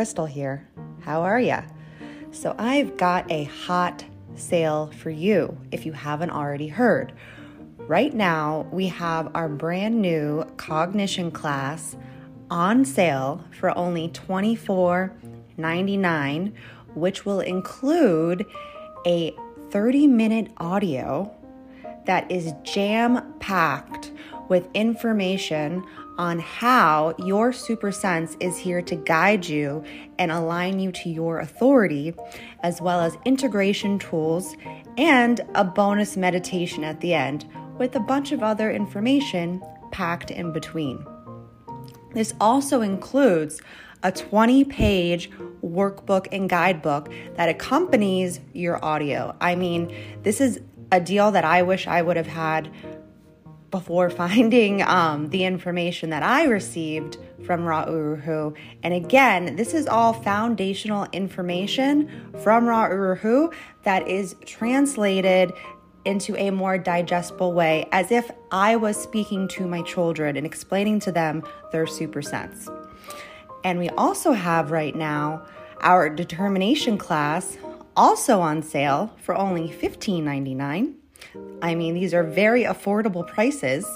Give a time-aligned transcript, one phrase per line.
[0.00, 0.66] Krystle here.
[1.02, 1.60] How are ya?
[2.30, 4.02] So, I've got a hot
[4.34, 7.12] sale for you if you haven't already heard.
[7.76, 11.98] Right now, we have our brand new cognition class
[12.50, 16.54] on sale for only $24.99,
[16.94, 18.46] which will include
[19.06, 19.34] a
[19.68, 21.30] 30 minute audio
[22.06, 24.12] that is jam packed
[24.48, 25.84] with information
[26.18, 29.82] on how your super sense is here to guide you
[30.18, 32.14] and align you to your authority,
[32.62, 34.56] as well as integration tools
[34.98, 37.46] and a bonus meditation at the end
[37.78, 41.04] with a bunch of other information packed in between.
[42.12, 43.60] This also includes
[44.02, 45.30] a 20 page
[45.62, 49.36] workbook and guidebook that accompanies your audio.
[49.40, 50.60] I mean, this is
[50.92, 52.70] a deal that I wish I would have had
[53.70, 58.54] before finding um, the information that I received from Ra Uru Hu.
[58.82, 62.08] And again, this is all foundational information
[62.42, 63.52] from Ra Uru Hu
[63.84, 65.52] that is translated
[66.04, 71.00] into a more digestible way as if I was speaking to my children and explaining
[71.00, 72.68] to them their super sense.
[73.64, 75.46] And we also have right now
[75.80, 77.58] our determination class
[77.96, 80.99] also on sale for only $15.99
[81.62, 83.86] I mean, these are very affordable prices.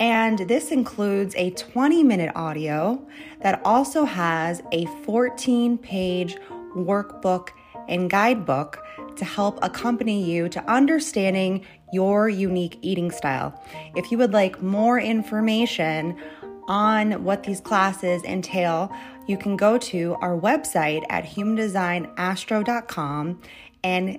[0.00, 3.06] And this includes a 20 minute audio
[3.42, 6.36] that also has a 14 page
[6.74, 7.50] workbook
[7.88, 8.84] and guidebook
[9.16, 13.62] to help accompany you to understanding your unique eating style.
[13.94, 16.18] If you would like more information
[16.66, 18.92] on what these classes entail,
[19.26, 23.40] you can go to our website at humandesignastro.com
[23.84, 24.18] and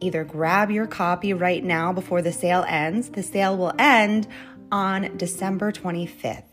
[0.00, 3.10] either grab your copy right now before the sale ends.
[3.10, 4.26] The sale will end
[4.70, 6.44] on December 25th.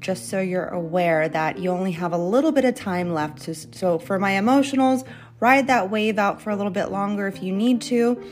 [0.00, 3.42] Just so you're aware that you only have a little bit of time left.
[3.42, 5.06] To, so, for my emotionals,
[5.38, 8.22] ride that wave out for a little bit longer if you need to.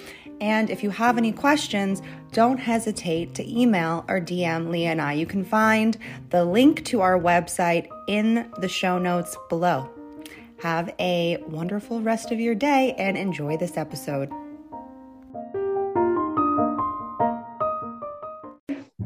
[0.41, 5.13] And if you have any questions, don't hesitate to email or DM Leah and I.
[5.13, 5.97] You can find
[6.31, 9.91] the link to our website in the show notes below.
[10.63, 14.29] Have a wonderful rest of your day and enjoy this episode.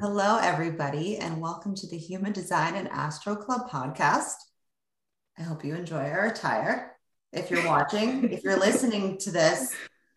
[0.01, 4.35] Hello, everybody, and welcome to the Human Design and Astro Club podcast.
[5.39, 6.97] I hope you enjoy our attire.
[7.33, 9.73] If you're watching, if you're listening to this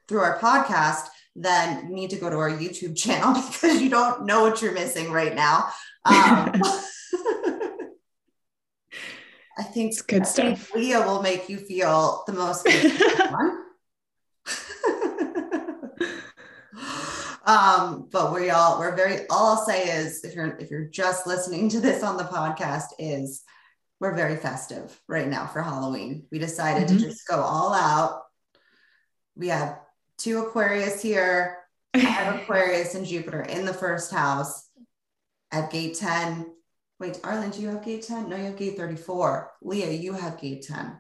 [0.08, 1.06] through our podcast,
[1.36, 4.74] then you need to go to our YouTube channel because you don't know what you're
[4.74, 5.70] missing right now.
[6.04, 6.54] Um,
[9.58, 10.74] I think it's good I stuff.
[10.76, 12.68] Leah will make you feel the most
[17.46, 21.26] um, but we all we're very all I'll say is if you're if you're just
[21.26, 23.44] listening to this on the podcast is
[24.00, 26.28] we're very festive right now for Halloween.
[26.32, 27.00] We decided mm-hmm.
[27.00, 28.22] to just go all out.
[29.36, 29.80] We have
[30.20, 31.58] two Aquarius here.
[31.96, 34.70] I have Aquarius and Jupiter in the first house
[35.52, 36.46] at gate 10
[37.00, 38.30] Wait, Arlyn, do you have gate 10?
[38.30, 39.52] No, you have gate 34.
[39.62, 41.00] Leah, you have gate 10.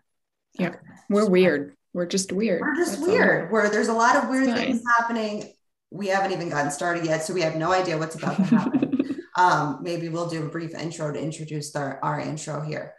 [0.59, 0.67] Yeah.
[0.67, 0.77] Okay.
[1.09, 1.75] We're weird.
[1.93, 2.61] We're just weird.
[2.61, 3.45] We're just That's weird.
[3.45, 3.51] All.
[3.51, 5.51] Where there's a lot of weird things happening.
[5.89, 9.21] We haven't even gotten started yet, so we have no idea what's about to happen.
[9.37, 12.93] um, maybe we'll do a brief intro to introduce our, our intro here.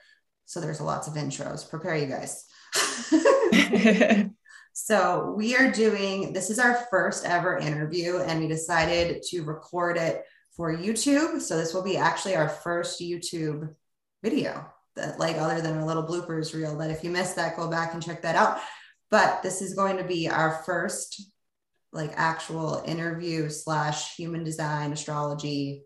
[0.46, 1.68] So there's lots of intros.
[1.68, 2.46] Prepare you guys.
[4.72, 9.96] so we are doing this is our first ever interview, and we decided to record
[9.96, 10.24] it
[10.58, 11.40] for YouTube.
[11.40, 13.74] So this will be actually our first YouTube
[14.22, 14.66] video
[14.96, 17.94] that like other than a little bloopers reel that if you missed that, go back
[17.94, 18.58] and check that out.
[19.08, 21.30] But this is going to be our first
[21.92, 25.84] like actual interview slash human design astrology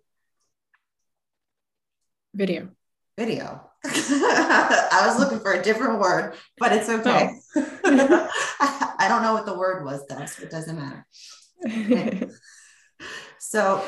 [2.35, 2.71] video.
[3.19, 3.69] Video.
[3.85, 6.99] I was looking for a different word, but it's oh.
[6.99, 7.31] okay.
[7.55, 8.29] Oh.
[8.99, 11.07] I don't know what the word was though, so it doesn't matter.
[11.65, 12.27] Okay.
[13.39, 13.85] so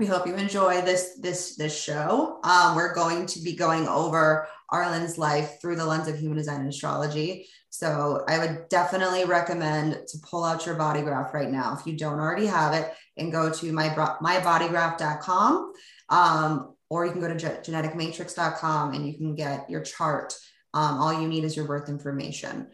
[0.00, 2.40] we hope you enjoy this this this show.
[2.42, 6.60] Um, we're going to be going over Arlyn's life through the lens of human design
[6.60, 7.46] and astrology.
[7.68, 11.98] So I would definitely recommend to pull out your body graph right now if you
[11.98, 15.72] don't already have it and go to my mybodygraph.com.
[16.08, 20.34] Um, or you can go to ge- geneticmatrix.com and you can get your chart.
[20.72, 22.68] Um, all you need is your birth information.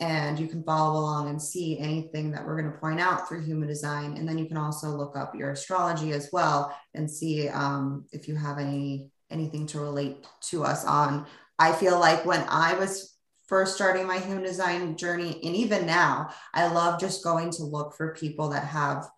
[0.00, 3.44] And you can follow along and see anything that we're going to point out through
[3.44, 4.16] human design.
[4.16, 8.26] And then you can also look up your astrology as well and see um, if
[8.26, 11.26] you have any anything to relate to us on.
[11.58, 16.30] I feel like when I was first starting my human design journey, and even now,
[16.52, 19.08] I love just going to look for people that have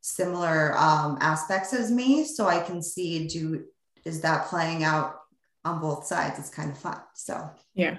[0.00, 3.64] similar um, aspects as me so I can see do
[4.04, 5.20] is that playing out
[5.64, 6.38] on both sides?
[6.38, 7.00] It's kind of fun.
[7.14, 7.98] So yeah.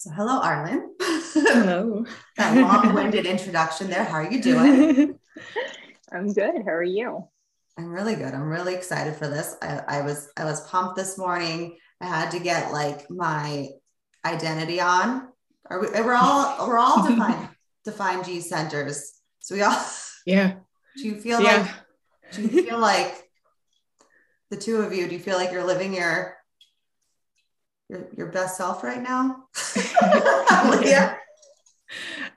[0.00, 0.90] So hello, Arlyn.
[1.00, 2.06] Hello.
[2.36, 4.04] that long-winded introduction there.
[4.04, 5.18] How are you doing?
[6.12, 6.62] I'm good.
[6.64, 7.26] How are you?
[7.76, 8.32] I'm really good.
[8.32, 9.56] I'm really excited for this.
[9.60, 11.78] I, I was I was pumped this morning.
[12.00, 13.70] I had to get like my
[14.24, 15.30] identity on.
[15.68, 17.48] Are we, we're all we're all defined
[17.84, 19.14] defined G centers.
[19.40, 19.84] So we all
[20.24, 20.54] yeah.
[20.96, 21.56] Do you feel yeah.
[21.56, 23.28] like do you feel like
[24.50, 26.37] the two of you, do you feel like you're living your
[27.88, 29.44] your, your best self right now?
[30.82, 31.16] yeah.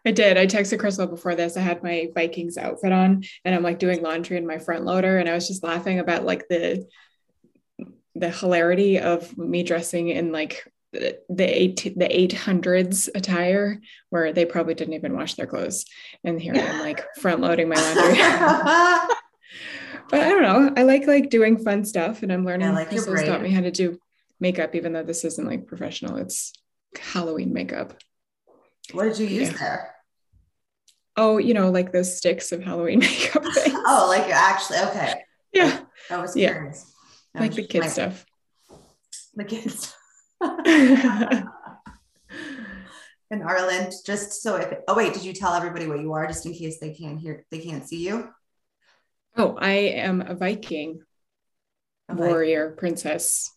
[0.05, 0.37] I did.
[0.37, 1.57] I texted Krystle before this.
[1.57, 5.17] I had my Vikings outfit on and I'm like doing laundry in my front loader.
[5.17, 6.87] And I was just laughing about like the
[8.15, 14.43] the hilarity of me dressing in like the eight the eight hundreds attire where they
[14.45, 15.85] probably didn't even wash their clothes.
[16.23, 18.17] And here I'm like front loading my laundry.
[20.09, 20.73] but I don't know.
[20.75, 22.67] I like like doing fun stuff and I'm learning.
[22.67, 23.99] Yeah, like Crystal's taught me how to do
[24.41, 26.17] makeup, even though this isn't like professional.
[26.17, 26.51] It's
[26.99, 27.93] Halloween makeup.
[28.91, 29.57] What did you use yeah.
[29.57, 29.95] there?
[31.15, 33.77] Oh, you know, like those sticks of Halloween makeup things.
[33.85, 35.13] oh, like actually, okay.
[35.53, 35.81] Yeah.
[36.09, 36.91] I, I was curious.
[37.35, 37.41] Yeah.
[37.41, 38.25] like the kid stuff.
[39.35, 39.93] The kids.
[40.41, 41.45] and
[43.31, 46.53] Arlyn, just so if oh wait, did you tell everybody what you are just in
[46.53, 48.29] case they can't hear they can't see you?
[49.37, 51.01] Oh, I am a Viking
[52.09, 53.51] warrior princess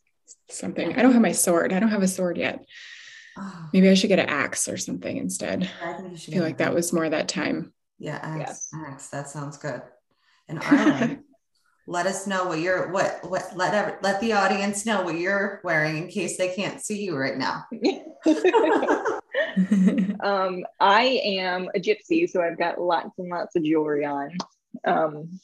[0.51, 0.97] something.
[0.97, 1.73] I don't have my sword.
[1.73, 2.65] I don't have a sword yet.
[3.37, 3.69] Oh.
[3.73, 5.69] Maybe I should get an axe or something instead.
[5.83, 7.73] I, think you should I feel like that was more that time.
[7.99, 8.69] Yeah, axe.
[8.73, 8.87] Yes.
[8.87, 9.09] Axe.
[9.09, 9.83] That sounds good.
[10.49, 11.21] And Arlyn,
[11.87, 15.61] let us know what you're what what let every, let the audience know what you're
[15.65, 17.65] wearing in case they can't see you right now.
[20.21, 24.31] um, I am a gypsy, so I've got lots and lots of jewelry on.
[24.85, 25.41] Um,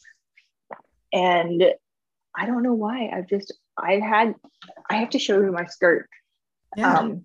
[1.12, 1.64] and
[2.34, 3.10] I don't know why.
[3.12, 4.34] I've just I had
[4.88, 6.08] I have to show you my skirt.
[6.76, 6.98] Yeah.
[6.98, 7.24] Um,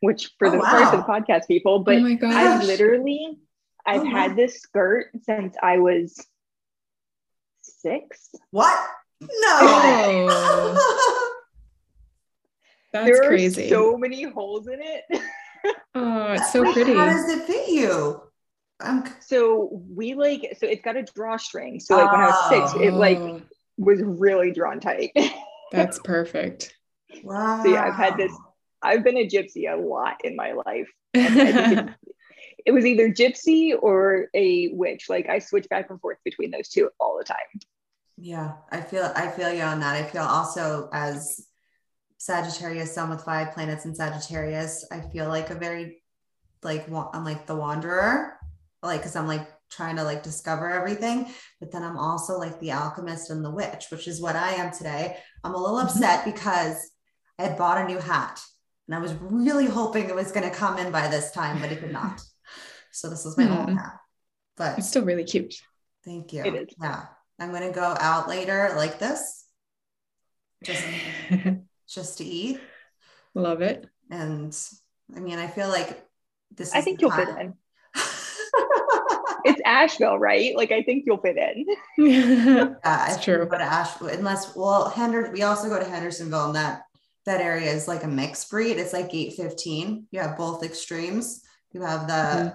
[0.00, 0.92] which for oh, the wow.
[0.92, 3.38] of the podcast people, but oh I literally
[3.84, 6.24] I've oh, had this skirt since I was
[7.62, 8.30] six.
[8.50, 8.78] What?
[9.20, 9.28] No.
[10.30, 11.34] Oh.
[12.92, 13.66] That's there crazy.
[13.66, 15.04] Are so many holes in it.
[15.94, 16.94] oh, it's so pretty.
[16.94, 18.22] How does it fit you?
[18.80, 21.80] Um, so we like so it's got a drawstring.
[21.80, 23.42] So like when I was six, it like oh.
[23.76, 25.12] was really drawn tight.
[25.72, 26.74] That's perfect.
[27.22, 27.62] Wow.
[27.62, 28.32] So yeah, I've had this.
[28.82, 30.88] I've been a gypsy a lot in my life.
[31.14, 31.88] it,
[32.64, 35.06] it was either gypsy or a witch.
[35.08, 37.36] Like I switch back and forth between those two all the time.
[38.16, 39.94] Yeah, I feel I feel you on that.
[39.94, 41.46] I feel also as
[42.18, 46.02] Sagittarius, sun with five planets in Sagittarius, I feel like a very
[46.62, 48.38] like I'm like the wanderer
[48.82, 51.26] like because i'm like trying to like discover everything
[51.60, 54.72] but then i'm also like the alchemist and the witch which is what i am
[54.72, 55.16] today.
[55.44, 55.88] I'm a little mm-hmm.
[55.88, 56.90] upset because
[57.38, 58.40] i had bought a new hat
[58.86, 61.72] and i was really hoping it was going to come in by this time but
[61.72, 62.20] it did not.
[62.90, 63.58] So this is my mm-hmm.
[63.58, 64.00] old hat
[64.56, 65.54] but it's still really cute.
[66.04, 66.42] Thank you.
[66.42, 66.74] It is.
[66.80, 67.04] yeah.
[67.38, 69.44] I'm going to go out later like this.
[70.64, 70.84] Just
[71.88, 72.60] just to eat.
[73.34, 73.86] Love it.
[74.10, 74.56] And
[75.16, 76.04] i mean i feel like
[76.54, 77.54] this i think you'll fit in
[79.44, 80.56] it's Asheville, right?
[80.56, 81.66] Like I think you'll fit in.
[81.98, 82.74] yeah,
[83.14, 83.46] it's true.
[83.46, 85.32] Go to Asheville, unless well, Henderson.
[85.32, 86.82] We also go to Hendersonville, and that
[87.26, 88.78] that area is like a mixed breed.
[88.78, 90.06] It's like eight fifteen.
[90.10, 91.42] You have both extremes.
[91.72, 92.48] You have the mm-hmm.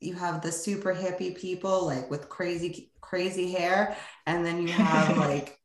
[0.00, 3.96] you have the super hippie people like with crazy crazy hair,
[4.26, 5.58] and then you have like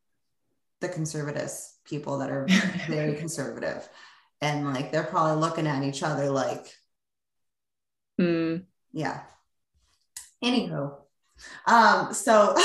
[0.81, 2.47] the conservatives people that are
[2.87, 3.87] very conservative,
[4.41, 6.65] and like they're probably looking at each other like,
[8.19, 8.63] mm.
[8.91, 9.21] yeah
[10.43, 10.95] Anywho,
[11.67, 12.55] um, so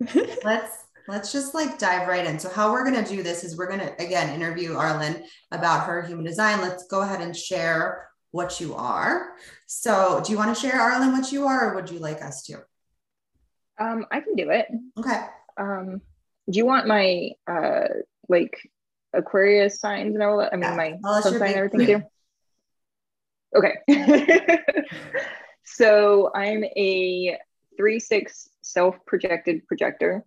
[0.44, 2.38] let's let's just like dive right in.
[2.38, 6.24] So how we're gonna do this is we're gonna again interview Arlyn about her human
[6.24, 6.60] design.
[6.60, 9.32] Let's go ahead and share what you are.
[9.66, 12.42] So do you want to share Arlyn what you are, or would you like us
[12.44, 12.64] to?
[13.78, 14.66] Um, I can do it.
[14.98, 15.20] Okay.
[15.56, 16.00] Um,
[16.50, 17.88] do you want my uh
[18.28, 18.56] like
[19.12, 20.52] Aquarius signs and all that?
[20.52, 20.98] I mean, yeah.
[21.02, 22.02] my sign and everything too.
[23.56, 23.78] Okay.
[25.74, 27.38] So I'm a
[27.76, 30.24] three six self projected projector.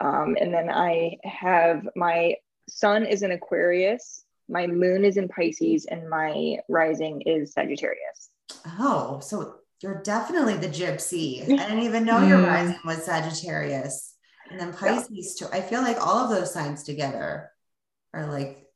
[0.00, 2.36] Um, and then I have my
[2.68, 8.30] sun is in Aquarius, my moon is in Pisces, and my rising is Sagittarius.
[8.78, 11.42] Oh, so you're definitely the gypsy.
[11.42, 12.46] I didn't even know your Mm.
[12.46, 14.14] rising was Sagittarius.
[14.50, 15.46] And then Pisces too.
[15.52, 17.50] I feel like all of those signs together
[18.14, 18.66] are like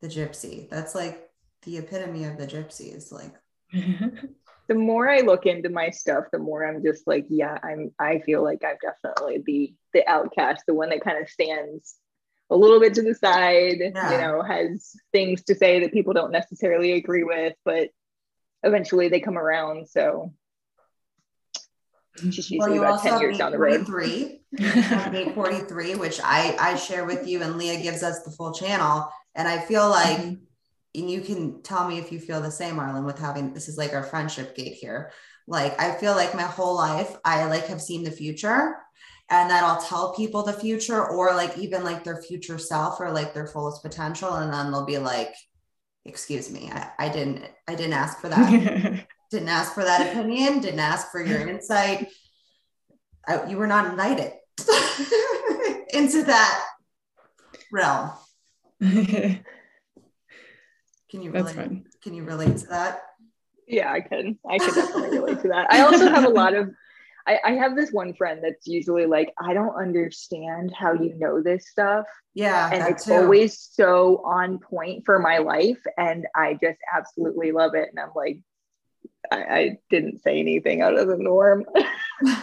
[0.00, 0.68] the gypsy.
[0.70, 1.28] That's like
[1.62, 3.34] the epitome of the gypsy is like
[4.70, 7.90] The more I look into my stuff, the more I'm just like, yeah, I'm.
[7.98, 11.96] I feel like I'm definitely the the outcast, the one that kind of stands
[12.50, 13.78] a little bit to the side.
[13.80, 14.12] Yeah.
[14.12, 17.88] You know, has things to say that people don't necessarily agree with, but
[18.62, 19.88] eventually they come around.
[19.88, 20.34] So
[22.22, 23.80] well, usually you about also ten have years down the road.
[23.80, 28.30] 843, You have 843, which I I share with you, and Leah gives us the
[28.30, 29.08] full channel.
[29.34, 30.40] And I feel like Mhm.
[30.94, 33.78] And you can tell me if you feel the same, Arlyn, with having this is
[33.78, 35.12] like our friendship gate here.
[35.46, 38.76] Like I feel like my whole life I like have seen the future
[39.30, 43.12] and that I'll tell people the future or like even like their future self or
[43.12, 44.34] like their fullest potential.
[44.34, 45.34] And then they'll be like,
[46.04, 49.06] excuse me, I, I didn't I didn't ask for that.
[49.30, 52.08] didn't ask for that opinion, didn't ask for your insight.
[53.26, 54.32] I, you were not invited
[55.94, 56.66] into that
[57.70, 58.10] realm.
[61.10, 61.56] Can you relate?
[62.02, 63.02] Can you relate to that?
[63.66, 64.38] Yeah, I can.
[64.48, 65.72] I can definitely relate to that.
[65.72, 66.70] I also have a lot of.
[67.26, 71.42] I, I have this one friend that's usually like, I don't understand how you know
[71.42, 72.06] this stuff.
[72.34, 73.12] Yeah, and it's too.
[73.12, 78.10] always so on point for my life and i just absolutely love it and i'm
[78.14, 78.38] like
[79.32, 81.66] i, I didn't say anything out of the norm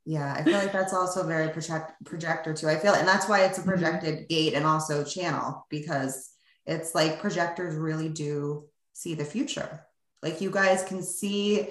[0.08, 2.68] yeah, I feel like that's also very project projector too.
[2.68, 3.66] I feel, and that's why it's a Mhm.
[3.66, 6.30] projected gate and also channel because
[6.68, 9.86] it's like projectors really do see the future.
[10.22, 11.68] Like you guys can see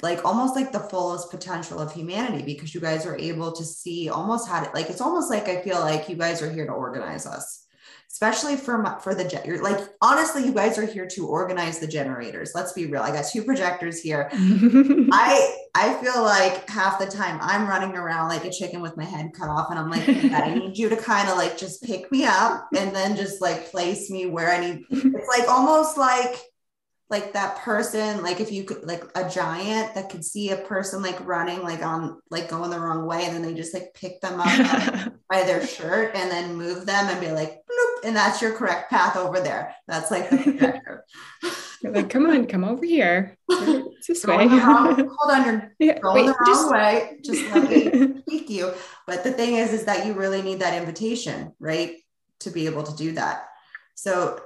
[0.00, 4.08] like almost like the fullest potential of humanity because you guys are able to see
[4.08, 6.72] almost how to like it's almost like I feel like you guys are here to
[6.72, 7.66] organize us,
[8.10, 11.86] especially for for the gen- you're like honestly you guys are here to organize the
[11.86, 12.52] generators.
[12.54, 13.02] Let's be real.
[13.02, 14.28] I got two projectors here.
[14.32, 19.04] I I feel like half the time I'm running around like a chicken with my
[19.04, 21.56] head cut off, and I'm like, "Hey, Dad, I need you to kind of like
[21.56, 24.84] just pick me up and then just like place me where I need.
[24.90, 26.36] It's like almost like
[27.10, 31.02] like that person, like if you could like a giant that could see a person
[31.02, 34.20] like running like on like going the wrong way, and then they just like pick
[34.20, 38.42] them up by their shirt and then move them and be like, bloop, and that's
[38.42, 39.74] your correct path over there.
[39.86, 40.80] That's like the
[41.84, 43.36] like, come on, come over here.
[43.48, 44.46] It's this way.
[44.46, 47.18] Wrong- hold on, you're yeah, going the wait, wrong just- way.
[47.24, 48.72] Just let me speak you.
[49.06, 51.96] But the thing is, is that you really need that invitation, right?
[52.40, 53.46] To be able to do that.
[53.94, 54.40] So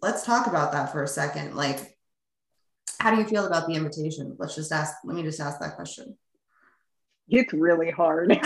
[0.00, 1.54] let's talk about that for a second.
[1.54, 1.91] Like,
[3.02, 4.36] how do you feel about the invitation?
[4.38, 6.16] Let's just ask, let me just ask that question.
[7.28, 8.28] it's really hard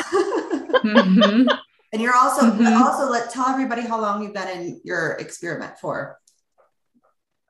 [0.85, 1.59] Mhm.
[1.93, 2.81] And you're also, but Mhm.
[2.81, 6.19] also let tell everybody how long you've been in your experiment for.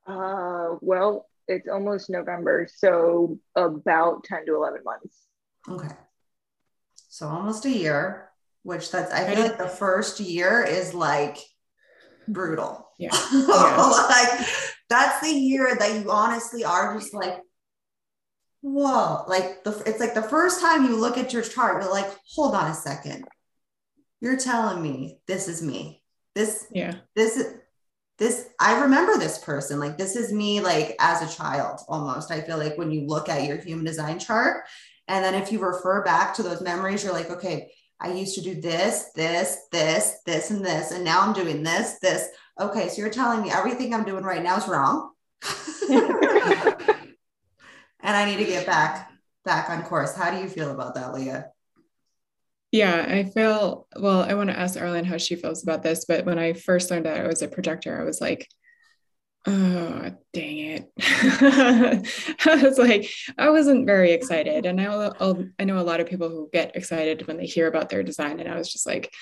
[0.07, 5.27] uh well it's almost november so about 10 to 11 months
[5.69, 5.95] Okay.
[7.09, 8.31] So almost a year,
[8.63, 11.39] which that's I I feel like the first year is like
[12.29, 12.86] brutal.
[12.99, 13.11] Yeah.
[13.11, 14.49] like
[14.89, 17.39] that's the year that you honestly are just like,
[18.63, 19.25] whoa.
[19.29, 22.55] Like the it's like the first time you look at your chart, you're like, hold
[22.55, 23.27] on a second.
[24.21, 26.03] You're telling me this is me.
[26.35, 26.95] This yeah.
[27.15, 27.55] this is
[28.19, 32.41] this i remember this person like this is me like as a child almost i
[32.41, 34.65] feel like when you look at your human design chart
[35.09, 38.41] and then if you refer back to those memories you're like okay i used to
[38.41, 43.01] do this this this this and this and now i'm doing this this okay so
[43.01, 45.11] you're telling me everything i'm doing right now is wrong
[45.91, 45.97] and
[48.03, 49.11] i need to get back
[49.45, 51.51] back on course how do you feel about that leah
[52.73, 54.23] Yeah, I feel well.
[54.23, 57.07] I want to ask Arlyn how she feels about this, but when I first learned
[57.07, 58.49] that I was a projector, I was like,
[59.47, 60.91] oh, dang it.
[62.45, 63.09] I was like,
[63.39, 64.67] I wasn't very excited.
[64.67, 65.13] And I,
[65.59, 68.41] I know a lot of people who get excited when they hear about their design.
[68.41, 69.13] And I was just like,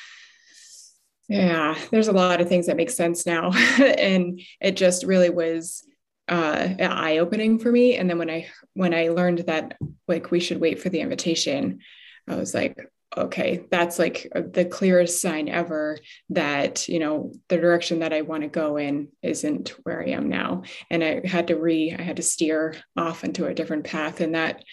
[1.28, 3.52] yeah, there's a lot of things that make sense now.
[3.78, 5.84] and it just really was
[6.26, 7.96] uh eye opening for me.
[7.96, 9.76] And then when I when I learned that
[10.08, 11.80] like we should wait for the invitation,
[12.28, 12.78] I was like,
[13.16, 15.98] okay, that's like the clearest sign ever
[16.30, 20.28] that, you know, the direction that I want to go in isn't where I am
[20.28, 20.62] now.
[20.90, 24.20] And I had to re, I had to steer off into a different path.
[24.20, 24.64] And that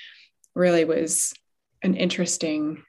[0.55, 1.34] really was
[1.81, 2.84] an interesting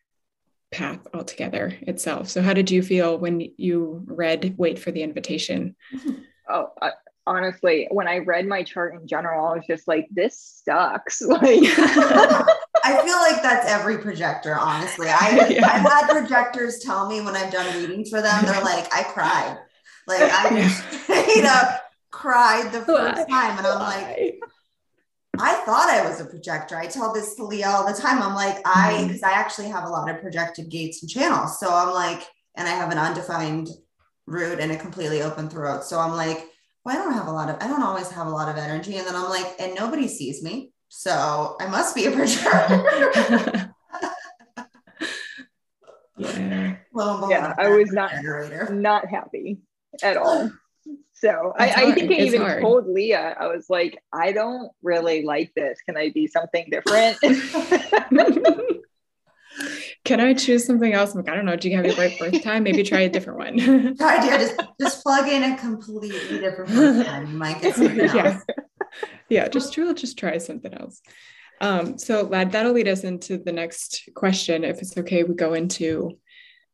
[0.72, 2.28] path altogether itself.
[2.28, 5.76] So, how did you feel when you read Wait for the Invitation?
[6.48, 6.90] oh I,
[7.24, 11.62] honestly when i read my chart in general i was just like this sucks like
[12.84, 15.08] I feel like that's every projector, honestly.
[15.08, 15.66] I, yeah.
[15.66, 19.58] I've had projectors tell me when I've done readings for them, they're like, I cried.
[20.06, 20.50] Like I
[21.08, 21.26] yeah.
[21.28, 21.60] you know,
[22.10, 23.50] cried the first Why?
[23.50, 23.58] time.
[23.58, 24.40] And I'm like,
[25.38, 26.76] I thought I was a projector.
[26.76, 28.22] I tell this to Leah all the time.
[28.22, 29.30] I'm like, I because mm-hmm.
[29.30, 31.58] I actually have a lot of projected gates and channels.
[31.58, 32.22] So I'm like,
[32.56, 33.68] and I have an undefined
[34.26, 35.84] root and a completely open throat.
[35.84, 36.46] So I'm like,
[36.84, 38.96] well, I don't have a lot of, I don't always have a lot of energy.
[38.96, 40.72] And then I'm like, and nobody sees me.
[40.88, 43.74] So I must be a projector.
[46.18, 46.76] yeah.
[46.92, 48.68] Well, yeah, I was not generator.
[48.70, 49.62] not happy
[50.02, 50.50] at all.
[51.22, 52.62] So I, I, think I even hard.
[52.62, 55.78] told Leah, I was like, I don't really like this.
[55.86, 57.16] Can I be something different?
[60.04, 61.14] Can I choose something else?
[61.14, 61.54] I'm like, I don't know.
[61.54, 62.64] Do you have your right birth time?
[62.64, 63.52] Maybe try a different one.
[64.00, 64.36] idea.
[64.36, 67.30] Just, just plug in a completely different birth time.
[67.30, 68.14] You might get something else.
[68.14, 68.40] Yeah.
[69.28, 71.00] yeah, just try, just try something else.
[71.60, 74.64] Um, so lad, that'll lead us into the next question.
[74.64, 76.18] If it's okay, we go into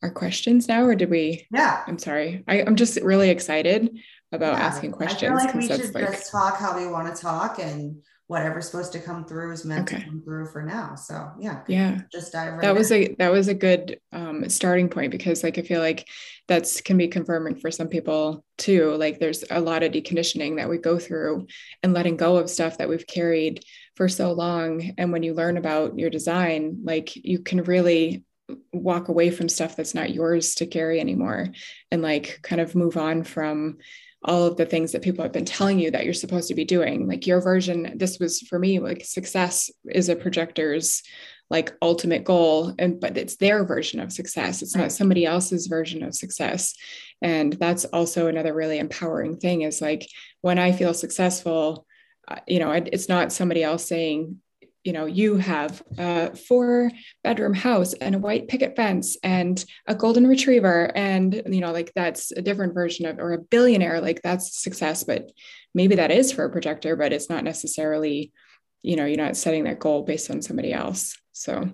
[0.02, 1.46] our questions now, or did we?
[1.50, 1.82] Yeah.
[1.86, 2.44] I'm sorry.
[2.48, 3.98] I, am just really excited
[4.32, 4.64] about yeah.
[4.64, 5.22] asking questions.
[5.22, 6.10] I feel like we should like...
[6.10, 9.90] just talk how we want to talk and whatever's supposed to come through is meant
[9.90, 10.00] okay.
[10.00, 10.94] to come through for now.
[10.94, 12.62] So yeah, yeah, just dive right.
[12.62, 16.06] That was a that was a good um, starting point because like I feel like
[16.46, 18.94] that's can be confirming for some people too.
[18.96, 21.46] Like there's a lot of deconditioning that we go through
[21.82, 23.64] and letting go of stuff that we've carried
[23.96, 24.92] for so long.
[24.98, 28.24] And when you learn about your design, like you can really
[28.72, 31.48] walk away from stuff that's not yours to carry anymore
[31.90, 33.78] and like kind of move on from
[34.24, 36.64] all of the things that people have been telling you that you're supposed to be
[36.64, 37.06] doing.
[37.06, 41.02] Like your version this was for me like success is a projector's
[41.50, 44.60] like ultimate goal and but it's their version of success.
[44.60, 46.74] It's not somebody else's version of success.
[47.22, 50.08] And that's also another really empowering thing is like
[50.40, 51.86] when i feel successful
[52.28, 54.40] uh, you know it's not somebody else saying
[54.88, 56.90] you know you have a four
[57.22, 61.92] bedroom house and a white picket fence and a golden retriever and you know like
[61.94, 65.30] that's a different version of or a billionaire like that's success but
[65.74, 68.32] maybe that is for a projector but it's not necessarily
[68.80, 71.18] you know you're not setting that goal based on somebody else.
[71.32, 71.70] So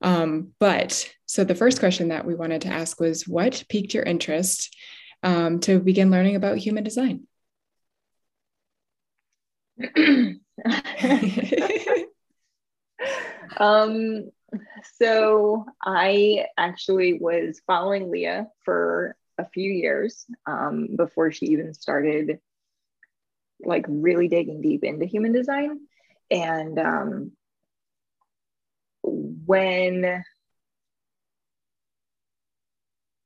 [0.00, 4.04] um but so the first question that we wanted to ask was what piqued your
[4.04, 4.76] interest
[5.24, 7.26] um, to begin learning about human design
[13.58, 14.30] um,
[14.98, 22.38] so I actually was following Leah for a few years um, before she even started
[23.60, 25.80] like really digging deep into human design.
[26.30, 27.32] And um,
[29.02, 30.24] when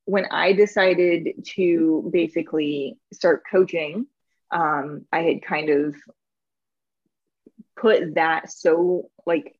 [0.05, 4.07] when I decided to basically start coaching,
[4.51, 5.97] um, I had kind of
[7.81, 9.57] put that so like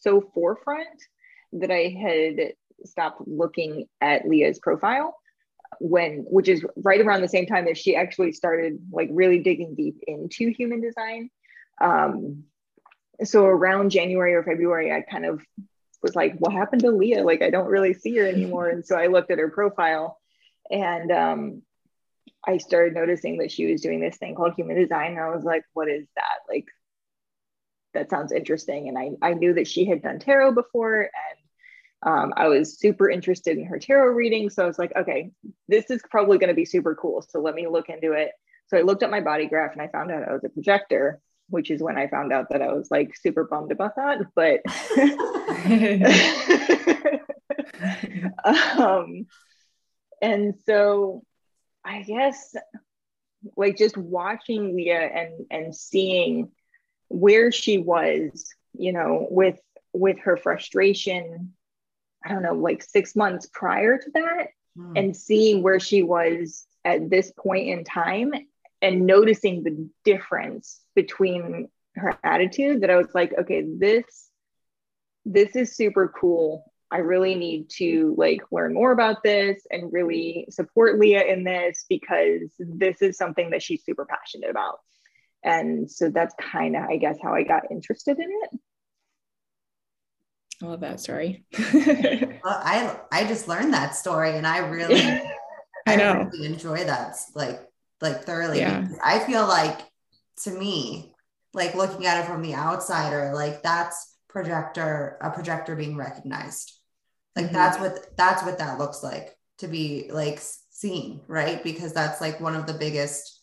[0.00, 1.02] so forefront
[1.52, 5.16] that I had stopped looking at Leah's profile
[5.80, 9.74] when which is right around the same time that she actually started like really digging
[9.74, 11.30] deep into human design.
[11.80, 12.44] Um
[13.24, 15.40] so around january or february i kind of
[16.02, 17.22] was like what happened to leah?
[17.22, 18.68] Like i don't really see her anymore.
[18.68, 20.18] And so i looked at her profile
[20.70, 21.62] and um
[22.46, 25.12] i started noticing that she was doing this thing called human design.
[25.12, 26.38] And i was like what is that?
[26.48, 26.66] Like
[27.94, 28.88] that sounds interesting.
[28.88, 31.38] And I, I knew that she had done tarot before and
[32.04, 34.50] um, I was super interested in her tarot reading.
[34.50, 35.30] So I was like, okay,
[35.68, 37.22] this is probably going to be super cool.
[37.22, 38.32] So let me look into it.
[38.66, 41.20] So I looked at my body graph and I found out I was a projector,
[41.48, 44.20] which is when I found out that I was like super bummed about that.
[44.34, 44.62] But
[48.80, 49.26] um,
[50.20, 51.22] and so
[51.84, 52.56] I guess
[53.56, 56.50] like just watching Leah and and seeing
[57.12, 59.58] where she was, you know, with
[59.92, 61.52] with her frustration,
[62.24, 64.48] I don't know, like six months prior to that,
[64.78, 64.98] mm.
[64.98, 68.32] and seeing where she was at this point in time
[68.80, 74.28] and noticing the difference between her attitude that I was like, okay, this
[75.24, 76.72] this is super cool.
[76.90, 81.86] I really need to like learn more about this and really support Leah in this
[81.88, 84.80] because this is something that she's super passionate about.
[85.44, 88.60] And so that's kind of, I guess, how I got interested in it.
[90.62, 91.44] I love that story.
[91.74, 95.00] well, I I just learned that story, and I really,
[95.86, 97.60] I know, really enjoy that like
[98.00, 98.58] like thoroughly.
[98.60, 98.86] Yeah.
[99.02, 99.80] I feel like
[100.44, 101.14] to me,
[101.52, 106.72] like looking at it from the outsider, like that's projector a projector being recognized.
[107.34, 107.54] Like mm-hmm.
[107.54, 111.62] that's what that's what that looks like to be like seen, right?
[111.64, 113.40] Because that's like one of the biggest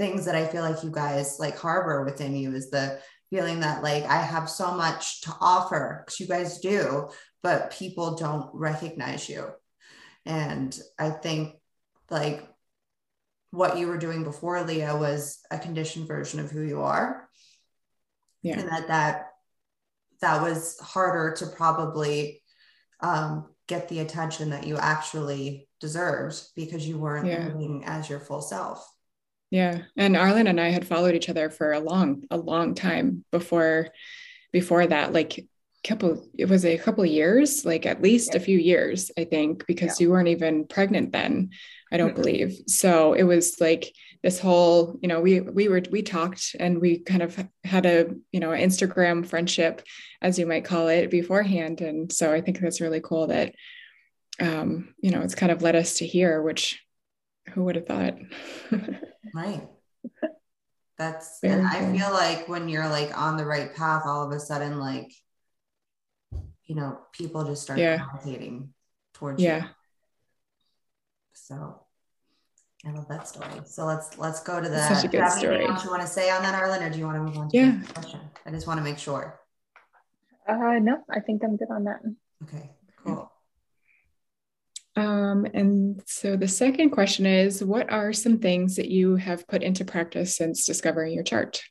[0.00, 3.82] things that I feel like you guys like harbor within you is the feeling that
[3.82, 7.10] like I have so much to offer because you guys do,
[7.42, 9.48] but people don't recognize you.
[10.24, 11.56] And I think
[12.08, 12.48] like
[13.50, 17.28] what you were doing before Leah was a conditioned version of who you are.
[18.42, 18.58] Yeah.
[18.58, 19.26] And that that
[20.22, 22.42] that was harder to probably
[23.00, 27.48] um, get the attention that you actually deserved because you weren't yeah.
[27.48, 28.90] living as your full self.
[29.50, 29.82] Yeah.
[29.96, 33.88] And Arlyn and I had followed each other for a long, a long time before
[34.52, 35.12] before that.
[35.12, 35.46] Like
[35.82, 38.40] couple it was a couple of years, like at least yeah.
[38.40, 40.04] a few years, I think, because yeah.
[40.04, 41.50] you weren't even pregnant then,
[41.90, 42.22] I don't mm-hmm.
[42.22, 42.58] believe.
[42.66, 46.98] So it was like this whole, you know, we we were we talked and we
[46.98, 49.82] kind of had a, you know, Instagram friendship,
[50.20, 51.80] as you might call it, beforehand.
[51.80, 53.54] And so I think that's really cool that
[54.38, 56.82] um, you know, it's kind of led us to here, which
[57.54, 58.14] who would have thought?
[59.34, 59.68] right.
[60.98, 61.80] That's Very and cool.
[61.80, 65.12] I feel like when you're like on the right path, all of a sudden, like,
[66.64, 67.96] you know, people just start yeah.
[67.96, 68.72] gravitating
[69.14, 69.64] towards yeah.
[69.64, 69.68] you.
[71.32, 71.80] So
[72.86, 73.60] I love that story.
[73.66, 75.66] So let's let's go to the such a good story.
[75.66, 77.48] Else you want to say on that, Arlyn, or do you want to move on
[77.50, 77.80] to yeah.
[77.86, 78.20] the question?
[78.46, 79.38] I just want to make sure.
[80.48, 82.00] Uh no, I think I'm good on that.
[82.44, 82.79] Okay, cool.
[85.00, 89.62] Um, and so the second question is What are some things that you have put
[89.62, 91.62] into practice since discovering your chart?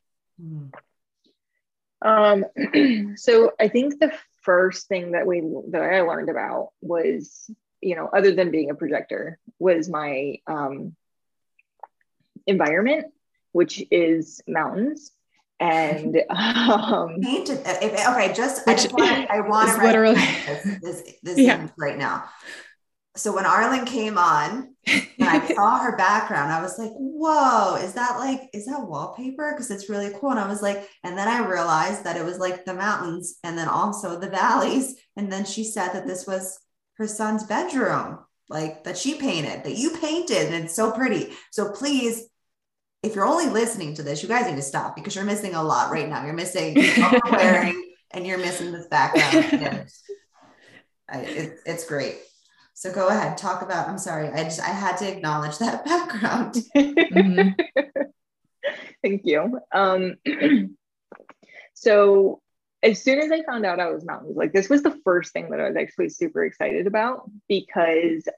[2.02, 2.46] Um,
[3.15, 4.12] so I think the
[4.42, 7.50] first thing that we that I learned about was,
[7.82, 10.96] you know, other than being a projector, was my um,
[12.48, 13.13] environment,
[13.52, 15.12] which is mountains
[15.60, 21.13] and um painted if, okay just i just want i want to literally this, this,
[21.22, 21.68] this yeah.
[21.78, 22.24] right now
[23.15, 27.93] so when Arlyn came on and I saw her background, I was like, whoa, is
[27.93, 29.52] that like, is that wallpaper?
[29.52, 30.32] Because it's really cool.
[30.32, 33.58] And I was like, and then I realized that it was like the mountains and
[33.58, 34.95] then also the valleys.
[35.17, 36.60] And then she said that this was
[36.93, 41.34] her son's bedroom, like that she painted, that you painted, and it's so pretty.
[41.52, 42.28] So please,
[43.02, 45.63] if you're only listening to this, you guys need to stop because you're missing a
[45.63, 46.24] lot right now.
[46.26, 46.76] You're missing
[47.32, 49.89] wearing and you're missing this background.
[51.10, 52.19] I, it, it's great.
[52.80, 53.89] So go ahead, talk about.
[53.89, 56.56] I'm sorry, I just I had to acknowledge that background.
[56.74, 57.50] mm-hmm.
[59.04, 59.60] Thank you.
[59.74, 60.15] Um,
[61.74, 62.42] so
[62.82, 65.50] as soon as I found out I was mountains, like this was the first thing
[65.50, 68.30] that I was actually super excited about because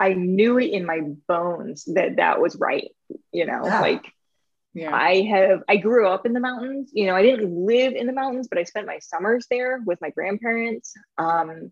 [0.00, 2.90] I knew it in my bones that that was right.
[3.30, 3.80] You know, yeah.
[3.80, 4.12] like
[4.74, 4.92] yeah.
[4.92, 6.90] I have, I grew up in the mountains.
[6.92, 10.00] You know, I didn't live in the mountains, but I spent my summers there with
[10.00, 10.94] my grandparents.
[11.16, 11.70] Um,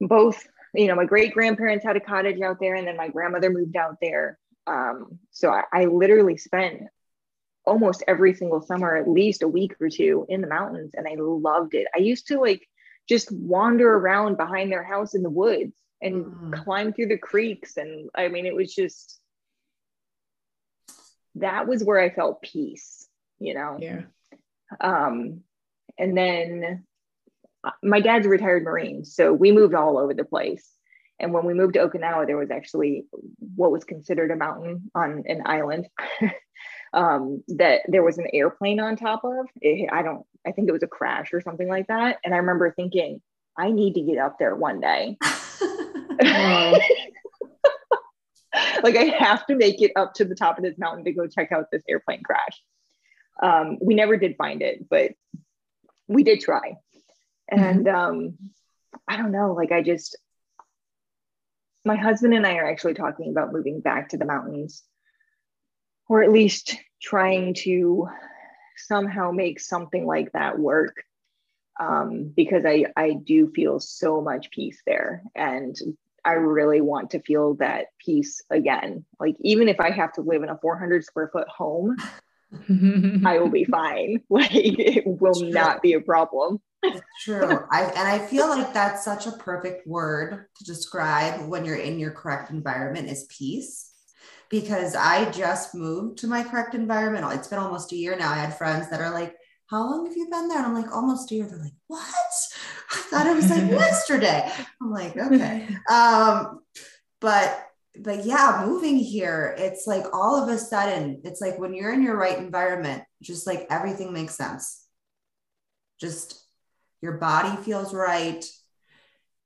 [0.00, 3.50] both you know, my great grandparents had a cottage out there, and then my grandmother
[3.50, 4.38] moved out there.
[4.66, 6.82] Um, so I, I literally spent
[7.64, 11.14] almost every single summer at least a week or two in the mountains, and I
[11.18, 11.86] loved it.
[11.94, 12.66] I used to like
[13.08, 16.64] just wander around behind their house in the woods and mm.
[16.64, 19.18] climb through the creeks, and I mean, it was just
[21.36, 23.06] that was where I felt peace,
[23.38, 23.78] you know.
[23.80, 24.02] Yeah.
[24.80, 25.42] Um,
[25.98, 26.84] and then
[27.82, 30.70] my dad's a retired Marine, so we moved all over the place.
[31.20, 33.06] And when we moved to Okinawa, there was actually
[33.56, 35.88] what was considered a mountain on an island
[36.92, 39.46] um, that there was an airplane on top of.
[39.60, 42.18] It, I don't, I think it was a crash or something like that.
[42.24, 43.20] And I remember thinking,
[43.56, 45.18] I need to get up there one day.
[48.82, 51.26] like I have to make it up to the top of this mountain to go
[51.26, 52.62] check out this airplane crash.
[53.42, 55.12] Um, we never did find it, but
[56.08, 56.76] we did try.
[57.52, 57.62] Mm-hmm.
[57.62, 58.38] And um,
[59.06, 60.16] I don't know, like I just,
[61.84, 64.82] my husband and I are actually talking about moving back to the mountains,
[66.08, 68.08] or at least trying to
[68.76, 71.02] somehow make something like that work.
[71.80, 75.22] Um, because I, I do feel so much peace there.
[75.36, 75.76] And
[76.24, 79.04] I really want to feel that peace again.
[79.20, 81.96] Like, even if I have to live in a 400 square foot home,
[83.24, 84.22] I will be fine.
[84.30, 86.60] Like, it will not be a problem.
[86.82, 87.60] It's true.
[87.72, 91.98] I, and I feel like that's such a perfect word to describe when you're in
[91.98, 93.92] your correct environment is peace.
[94.50, 97.26] Because I just moved to my correct environment.
[97.34, 98.32] It's been almost a year now.
[98.32, 99.34] I had friends that are like,
[99.66, 100.56] How long have you been there?
[100.56, 101.46] And I'm like, Almost a year.
[101.46, 102.02] They're like, What?
[102.90, 104.50] I thought it was like yesterday.
[104.80, 105.68] I'm like, Okay.
[105.90, 106.60] Um,
[107.20, 107.68] but
[108.00, 112.02] but yeah, moving here, it's like all of a sudden, it's like when you're in
[112.02, 114.86] your right environment, just like everything makes sense.
[116.00, 116.47] Just
[117.00, 118.44] your body feels right,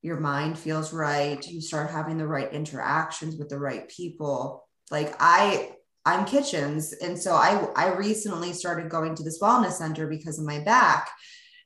[0.03, 4.67] your mind feels right, you start having the right interactions with the right people.
[4.91, 5.73] Like I
[6.05, 6.93] I'm kitchens.
[6.93, 11.11] And so I, I recently started going to this wellness center because of my back.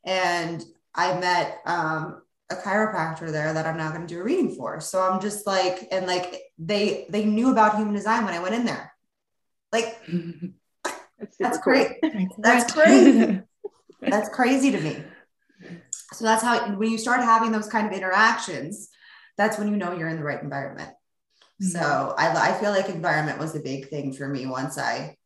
[0.04, 0.62] And
[0.94, 4.80] I met um, a chiropractor there that I'm now going to do a reading for.
[4.80, 8.54] So I'm just like, and like they, they knew about human design when I went
[8.54, 8.92] in there.
[9.72, 9.98] Like,
[11.18, 11.92] that's, that's great.
[12.38, 13.40] That's crazy.
[14.02, 15.02] that's crazy to me.
[16.12, 18.88] So that's how, when you start having those kind of interactions,
[19.36, 20.90] that's when you know you're in the right environment.
[21.62, 21.66] Mm-hmm.
[21.66, 25.16] So I, I feel like environment was a big thing for me once I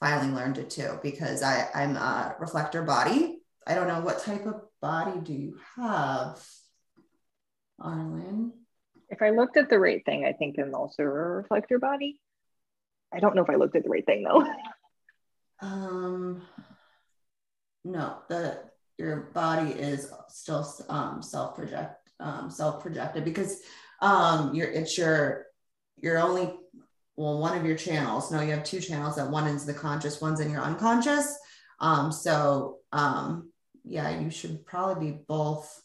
[0.00, 3.40] finally learned it too, because I, I'm a reflector body.
[3.66, 6.44] I don't know what type of body do you have,
[7.80, 8.50] Arlyn?
[9.10, 12.20] If I looked at the right thing, I think I'm also a reflector body.
[13.12, 14.46] I don't know if I looked at the right thing though.
[15.60, 16.42] Um,
[17.84, 18.58] no, the
[18.98, 23.60] your body is still um, self project um, self projected because
[24.00, 25.46] um, you're it's your
[26.00, 26.52] you're only
[27.16, 28.30] well one of your channels.
[28.30, 29.16] No, you have two channels.
[29.16, 31.38] That one is the conscious, one's in your unconscious.
[31.80, 33.50] Um, so um,
[33.84, 35.82] yeah, you should probably be both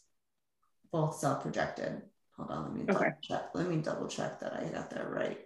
[0.92, 2.02] both self projected.
[2.36, 3.10] Hold on, let me okay.
[3.22, 3.50] check.
[3.54, 5.38] Let me double check that I got that right.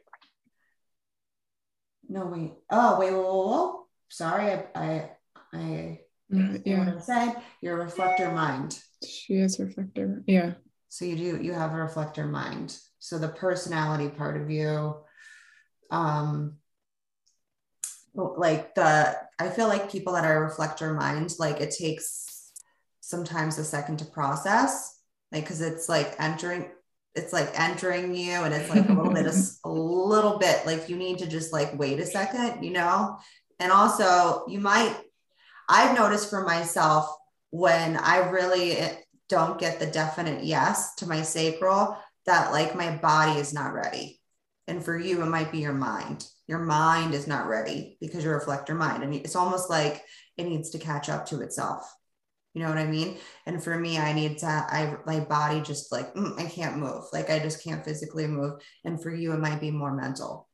[2.09, 2.53] No, wait.
[2.71, 3.87] Oh, wait, whoa, whoa, whoa.
[4.09, 5.11] Sorry, I, I,
[5.53, 6.01] I,
[6.33, 6.79] mm, yeah.
[6.79, 7.37] what I said.
[7.61, 8.79] Your reflector mind.
[9.07, 10.23] She is reflector.
[10.27, 10.55] Yeah.
[10.89, 11.43] So you do.
[11.43, 12.77] You have a reflector mind.
[12.99, 14.97] So the personality part of you,
[15.91, 16.57] um,
[18.15, 22.53] like the, I feel like people that are reflector mind, like it takes
[23.01, 24.99] sometimes a second to process,
[25.33, 26.71] like because it's like entering
[27.15, 30.89] it's like entering you and it's like a little bit of, a little bit like
[30.89, 33.19] you need to just like wait a second you know
[33.59, 34.95] and also you might
[35.69, 37.15] i've noticed for myself
[37.51, 38.79] when i really
[39.29, 44.21] don't get the definite yes to my sacral that like my body is not ready
[44.67, 48.35] and for you it might be your mind your mind is not ready because you're
[48.35, 50.03] a reflector mind and it's almost like
[50.37, 51.95] it needs to catch up to itself
[52.59, 53.19] you know what I mean?
[53.47, 57.05] And for me, I need to, I, my body just like, mm, I can't move.
[57.13, 58.61] Like I just can't physically move.
[58.85, 60.48] And for you, it might be more mental.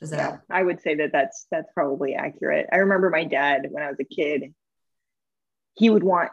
[0.00, 0.18] Does that?
[0.18, 2.68] Yeah, I would say that that's, that's probably accurate.
[2.72, 4.54] I remember my dad when I was a kid,
[5.74, 6.30] he would want,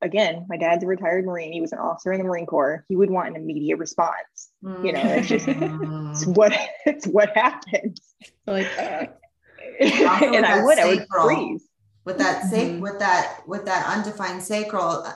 [0.00, 1.52] again, my dad's a retired Marine.
[1.52, 2.84] He was an officer in the Marine Corps.
[2.88, 4.50] He would want an immediate response.
[4.62, 6.52] You know, it's just, it's what,
[6.84, 8.00] it's what happens.
[8.46, 9.06] Like, uh,
[9.80, 11.68] and I would, I would freeze
[12.06, 12.80] with that mm-hmm.
[12.80, 15.06] with that with that undefined sacral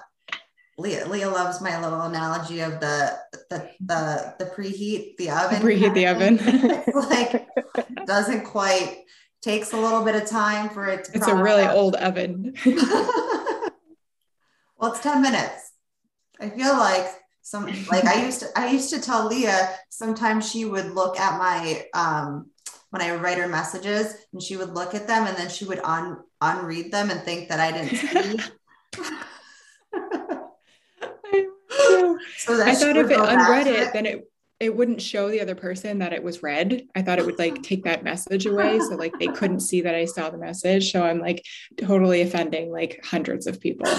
[0.81, 3.19] Leah, Leah loves my little analogy of the
[3.51, 5.61] the the, the preheat the oven.
[5.61, 6.39] Preheat the oven.
[6.95, 7.47] like
[8.07, 9.05] doesn't quite
[9.43, 11.17] takes a little bit of time for it to.
[11.17, 11.77] It's a really out.
[11.77, 12.55] old oven.
[12.67, 13.73] well,
[14.85, 15.73] it's ten minutes.
[16.41, 17.07] I feel like
[17.43, 21.39] some like I used to I used to tell Leah sometimes she would look at
[21.39, 22.51] my um
[22.89, 25.67] when I would write her messages and she would look at them and then she
[25.67, 28.41] would un unread them and think that I didn't see.
[32.39, 35.41] so that I thought if it unread it, it, then it it wouldn't show the
[35.41, 36.87] other person that it was read.
[36.95, 38.79] I thought it would like take that message away.
[38.91, 40.93] So like they couldn't see that I saw the message.
[40.93, 41.45] So I'm like
[41.79, 43.91] totally offending like hundreds of people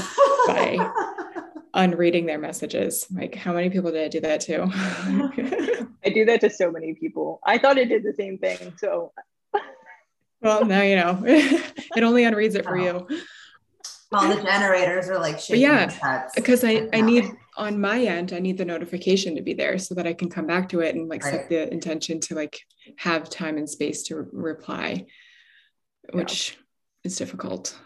[0.45, 0.77] by
[1.73, 3.07] unreading their messages.
[3.11, 4.67] Like how many people did I do that to?
[6.05, 7.39] I do that to so many people.
[7.43, 8.73] I thought it did the same thing.
[8.77, 9.13] So
[10.41, 11.21] well, now you know.
[11.25, 12.83] it only unreads it for oh.
[12.83, 13.21] you.
[14.13, 18.39] All the generators are like shaking yeah, because I, I need on my end, I
[18.39, 21.07] need the notification to be there so that I can come back to it and
[21.07, 21.33] like right.
[21.33, 22.59] set the intention to like
[22.97, 25.05] have time and space to re- reply,
[26.11, 26.57] which yeah.
[27.03, 27.77] is difficult.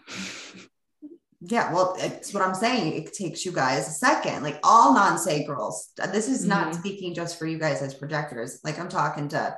[1.40, 2.94] Yeah, well, it's what I'm saying.
[2.94, 4.42] It takes you guys a second.
[4.42, 5.74] Like all non-sacrals.
[6.10, 6.48] This is mm-hmm.
[6.48, 8.60] not speaking just for you guys as projectors.
[8.64, 9.56] Like I'm talking to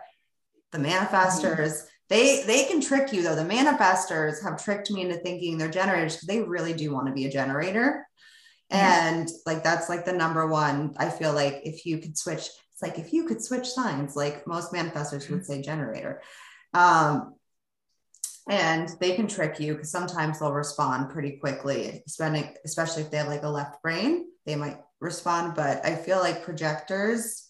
[0.72, 3.34] the manifestors, mm-hmm they they can trick you though.
[3.34, 7.12] The manifestors have tricked me into thinking they're generators because they really do want to
[7.12, 8.06] be a generator.
[8.70, 10.94] And like that's like the number one.
[10.98, 14.46] I feel like if you could switch, it's like if you could switch signs, like
[14.46, 16.22] most manifestors would say generator.
[16.74, 17.34] Um,
[18.48, 23.18] and they can trick you because sometimes they'll respond pretty quickly, spending, especially if they
[23.18, 25.54] have like a left brain, they might respond.
[25.54, 27.47] But I feel like projectors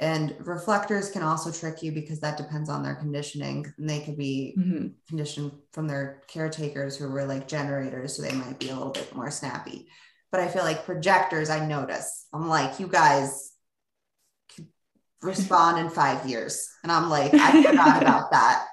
[0.00, 4.16] and reflectors can also trick you because that depends on their conditioning and they could
[4.16, 4.88] be mm-hmm.
[5.06, 9.14] conditioned from their caretakers who were like generators so they might be a little bit
[9.14, 9.86] more snappy.
[10.32, 12.26] But i feel like projectors i notice.
[12.32, 13.52] I'm like you guys
[15.22, 16.66] respond in five years.
[16.82, 18.66] And i'm like i forgot about that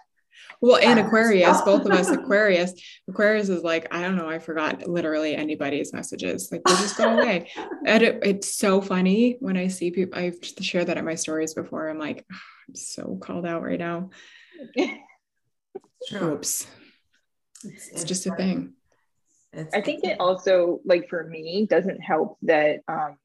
[0.62, 2.74] Well, and Aquarius, both of us Aquarius.
[3.08, 6.50] Aquarius is like, I don't know, I forgot literally anybody's messages.
[6.52, 7.52] Like they just go away.
[7.86, 10.20] and it, it's so funny when I see people.
[10.20, 11.90] I've shared that at my stories before.
[11.90, 14.10] I'm like, oh, I'm so called out right now.
[16.08, 16.34] True.
[16.34, 16.68] Oops.
[17.64, 18.74] It's, it's, just a thing.
[19.52, 22.82] It's, I think it also, like for me, doesn't help that.
[22.88, 23.18] um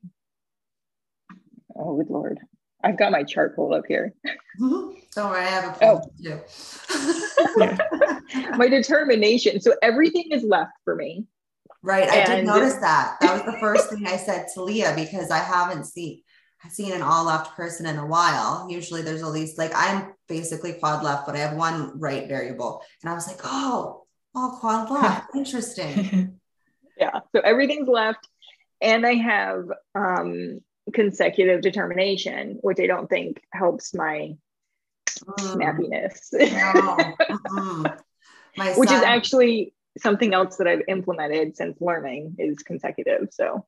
[1.74, 2.38] Oh, good lord!
[2.82, 4.14] I've got my chart pulled up here.
[4.58, 6.02] Don't worry, I have a oh.
[6.22, 6.40] too.
[8.56, 9.60] my determination.
[9.60, 11.26] So everything is left for me.
[11.82, 12.08] Right.
[12.08, 13.16] I did notice that.
[13.20, 16.22] That was the first thing I said to Leah because I haven't seen
[16.70, 18.68] seen an all left person in a while.
[18.70, 22.82] Usually there's at least like I'm basically quad left, but I have one right variable.
[23.02, 25.30] And I was like, oh, all quad left.
[25.34, 26.38] Interesting.
[26.98, 27.20] yeah.
[27.34, 28.28] So everything's left.
[28.80, 29.64] And I have
[29.94, 30.60] um
[30.92, 34.36] consecutive determination, which I don't think helps my
[35.20, 35.36] mm.
[35.38, 36.32] snappiness.
[38.56, 38.74] No.
[38.76, 43.28] which is actually something else that I've implemented since learning is consecutive.
[43.30, 43.66] So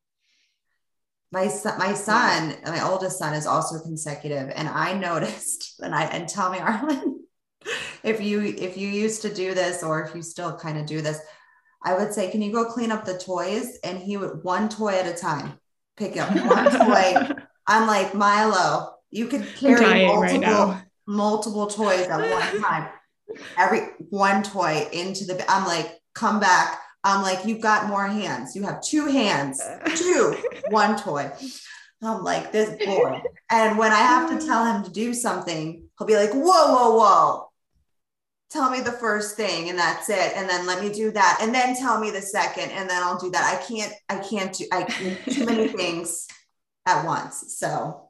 [1.33, 4.53] my son, my son, my oldest son is also consecutive.
[4.55, 7.16] And I noticed, and I and tell me, Arlyn,
[8.03, 11.00] if you if you used to do this or if you still kind of do
[11.00, 11.20] this,
[11.83, 13.79] I would say, can you go clean up the toys?
[13.85, 15.59] And he would one toy at a time
[15.96, 17.35] pick up one toy.
[17.66, 22.88] I'm like, Milo, you could carry multiple, right multiple toys at one time.
[23.57, 26.80] Every one toy into the, I'm like, come back.
[27.02, 28.57] I'm like, you've got more hands.
[28.57, 29.62] You have two hands,
[29.96, 30.37] two,
[30.70, 31.30] one toy.
[32.02, 33.22] I'm like, this boy.
[33.50, 36.96] And when I have to tell him to do something, he'll be like, whoa, whoa,
[36.96, 37.48] whoa
[38.54, 40.32] tell me the first thing and that's it.
[40.36, 41.38] And then let me do that.
[41.42, 43.60] And then tell me the second and then i'll do that.
[43.60, 46.28] I can't i can't do i too many things
[46.86, 47.56] at once.
[47.58, 48.08] So.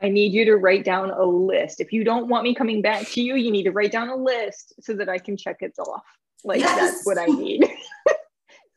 [0.00, 1.80] I need you to write down a list.
[1.80, 4.16] If you don't want me coming back to you you need to write down a
[4.16, 6.04] list so that i can check it off.
[6.44, 6.78] Like yes.
[6.78, 7.64] that's what i need.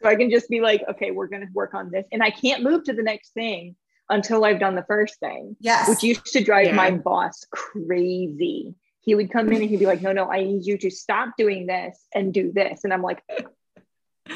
[0.01, 2.05] So i can just be like okay we're going to work on this.
[2.11, 3.75] And i can't move to the next thing
[4.09, 5.89] until i've done the first thing yes.
[5.89, 6.75] which used to drive yeah.
[6.75, 8.75] my boss crazy
[9.05, 11.37] he would come in and he'd be like, no, no, I need you to stop
[11.37, 12.83] doing this and do this.
[12.83, 13.23] And I'm like,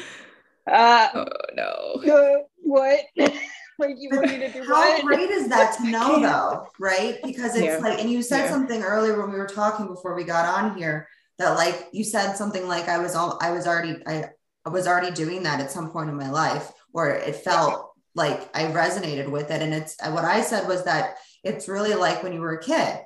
[0.70, 2.12] uh, oh no.
[2.12, 3.00] Uh, what?
[3.16, 5.04] like you want me to do How what?
[5.04, 7.18] great is that to know though, right?
[7.24, 7.78] Because it's yeah.
[7.78, 8.50] like, and you said yeah.
[8.50, 12.34] something earlier when we were talking before we got on here that like you said
[12.34, 14.26] something like I was all I was already I,
[14.64, 18.48] I was already doing that at some point in my life where it felt like
[18.54, 19.62] I resonated with it.
[19.62, 23.00] And it's what I said was that it's really like when you were a kid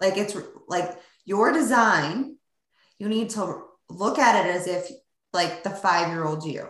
[0.00, 0.36] like it's
[0.68, 2.36] like your design,
[2.98, 4.90] you need to look at it as if
[5.32, 6.66] like the five year old you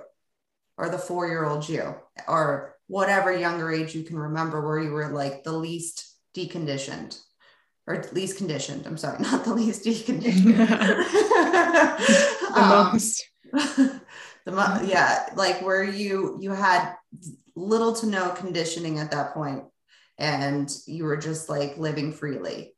[0.77, 1.95] or the four year old you
[2.27, 7.21] or whatever younger age you can remember where you were like the least deconditioned
[7.87, 8.87] or least conditioned.
[8.87, 10.57] I'm sorry, not the least deconditioned.
[12.55, 13.27] the um, most.
[13.53, 14.01] the
[14.53, 16.95] mo- yeah, like where you you had
[17.57, 19.64] little to no conditioning at that point
[20.19, 22.75] and you were just like living freely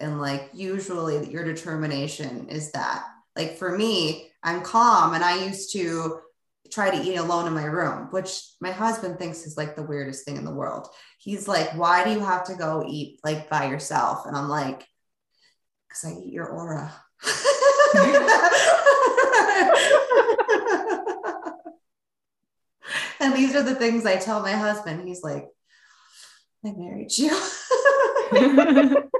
[0.00, 3.04] and like usually your determination is that
[3.36, 6.18] like for me i'm calm and i used to
[6.70, 10.24] try to eat alone in my room which my husband thinks is like the weirdest
[10.24, 10.86] thing in the world.
[11.18, 14.26] He's like why do you have to go eat like by yourself?
[14.26, 14.86] And i'm like
[15.88, 16.92] because i eat your aura.
[23.22, 25.06] And these are the things i tell my husband.
[25.06, 25.46] He's like
[26.64, 27.30] i married you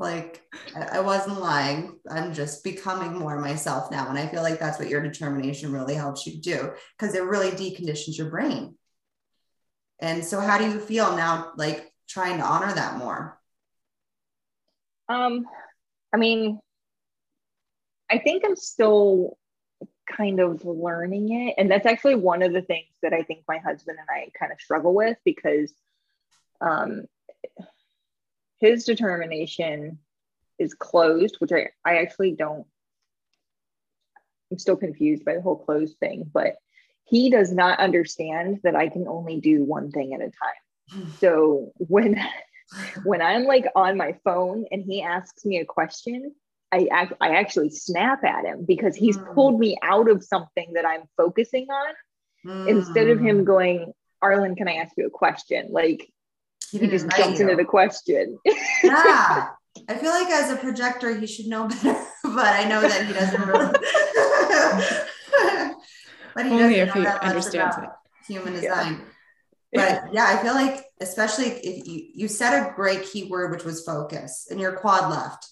[0.00, 0.42] like
[0.74, 1.98] I wasn't lying.
[2.10, 4.08] I'm just becoming more myself now.
[4.08, 7.50] And I feel like that's what your determination really helps you do because it really
[7.50, 8.76] deconditions your brain.
[10.00, 13.38] And so how do you feel now, like trying to honor that more?
[15.10, 15.44] Um,
[16.14, 16.58] I mean,
[18.10, 19.36] I think I'm still
[20.10, 21.56] kind of learning it.
[21.58, 24.50] And that's actually one of the things that I think my husband and I kind
[24.50, 25.74] of struggle with because
[26.62, 27.04] um
[28.60, 29.98] his determination
[30.58, 32.66] is closed, which I, I actually don't,
[34.52, 36.56] I'm still confused by the whole closed thing, but
[37.04, 41.12] he does not understand that I can only do one thing at a time.
[41.18, 42.20] So when
[43.04, 46.32] when I'm like on my phone and he asks me a question,
[46.72, 49.34] I act, I actually snap at him because he's mm.
[49.34, 51.94] pulled me out of something that I'm focusing on
[52.46, 52.68] mm.
[52.68, 53.92] instead of him going,
[54.22, 55.68] Arlyn, can I ask you a question?
[55.70, 56.12] Like
[56.70, 57.48] he, he just jumps you.
[57.48, 58.38] into the question.
[58.84, 59.48] yeah.
[59.88, 63.12] I feel like as a projector, he should know better, but I know that he
[63.12, 63.66] doesn't really.
[66.34, 67.88] but he Only doesn't know that understands it.
[68.26, 69.02] human design.
[69.72, 70.00] Yeah.
[70.02, 73.84] But yeah, I feel like, especially if you, you said a great keyword, which was
[73.84, 75.46] focus, and you're quad left.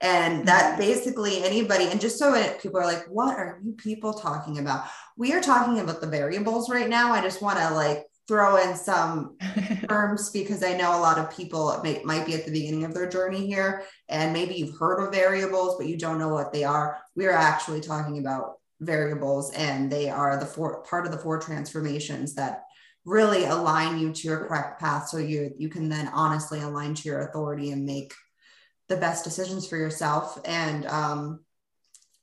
[0.00, 0.80] And that mm-hmm.
[0.80, 4.86] basically anybody, and just so it, people are like, what are you people talking about?
[5.16, 7.12] We are talking about the variables right now.
[7.12, 9.36] I just want to like throw in some
[9.88, 12.94] terms because I know a lot of people may, might be at the beginning of
[12.94, 16.62] their journey here, and maybe you've heard of variables, but you don't know what they
[16.62, 16.98] are.
[17.16, 21.40] We are actually talking about variables, and they are the four part of the four
[21.40, 22.62] transformations that
[23.04, 27.08] really align you to your correct path, so you you can then honestly align to
[27.08, 28.14] your authority and make
[28.86, 30.38] the best decisions for yourself.
[30.44, 31.40] And um,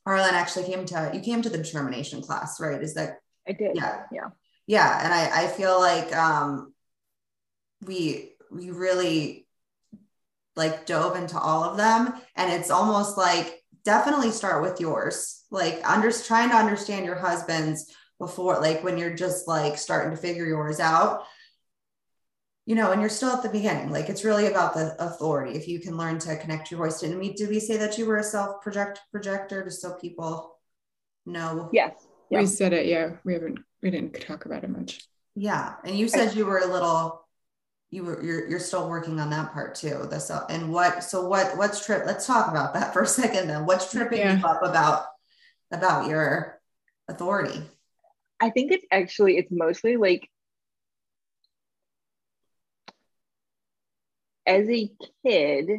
[0.07, 2.81] Arlyn actually came to you came to the determination class, right?
[2.81, 3.75] Is that I did?
[3.75, 4.29] Yeah, yeah
[4.67, 6.73] yeah and i i feel like um
[7.85, 9.47] we we really
[10.55, 15.45] like dove into all of them and it's almost like definitely start with yours.
[15.49, 17.89] Like under trying to understand your husband's
[18.19, 21.23] before like when you're just like starting to figure yours out
[22.65, 23.91] you know and you're still at the beginning.
[23.91, 25.57] Like it's really about the authority.
[25.57, 28.05] If you can learn to connect your voice to me did we say that you
[28.05, 30.59] were a self project projector just so people
[31.25, 31.69] know?
[31.71, 31.93] Yes.
[32.29, 32.39] Yeah.
[32.41, 33.11] we said it yeah.
[33.23, 35.01] We haven't we didn't talk about it much.
[35.35, 37.27] Yeah, and you said you were a little
[37.89, 41.27] you were you're, you're still working on that part too this uh, and what so
[41.27, 44.37] what what's trip let's talk about that for a second then what's tripping yeah.
[44.37, 45.05] you up about
[45.71, 46.59] about your
[47.07, 47.61] authority
[48.39, 50.29] i think it's actually it's mostly like
[54.45, 54.91] as a
[55.25, 55.69] kid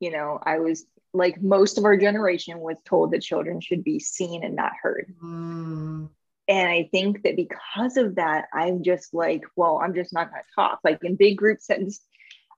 [0.00, 3.98] you know i was like most of our generation was told that children should be
[3.98, 6.08] seen and not heard mm
[6.48, 10.42] and I think that because of that, I'm just like, well, I'm just not going
[10.42, 10.80] to talk.
[10.84, 12.00] Like in big group settings,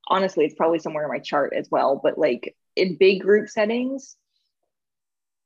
[0.09, 2.01] honestly, it's probably somewhere in my chart as well.
[2.03, 4.17] But like in big group settings,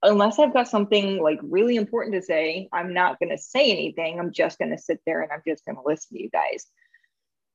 [0.03, 4.19] unless I've got something like really important to say, I'm not going to say anything.
[4.19, 6.67] I'm just going to sit there and I'm just going to listen to you guys.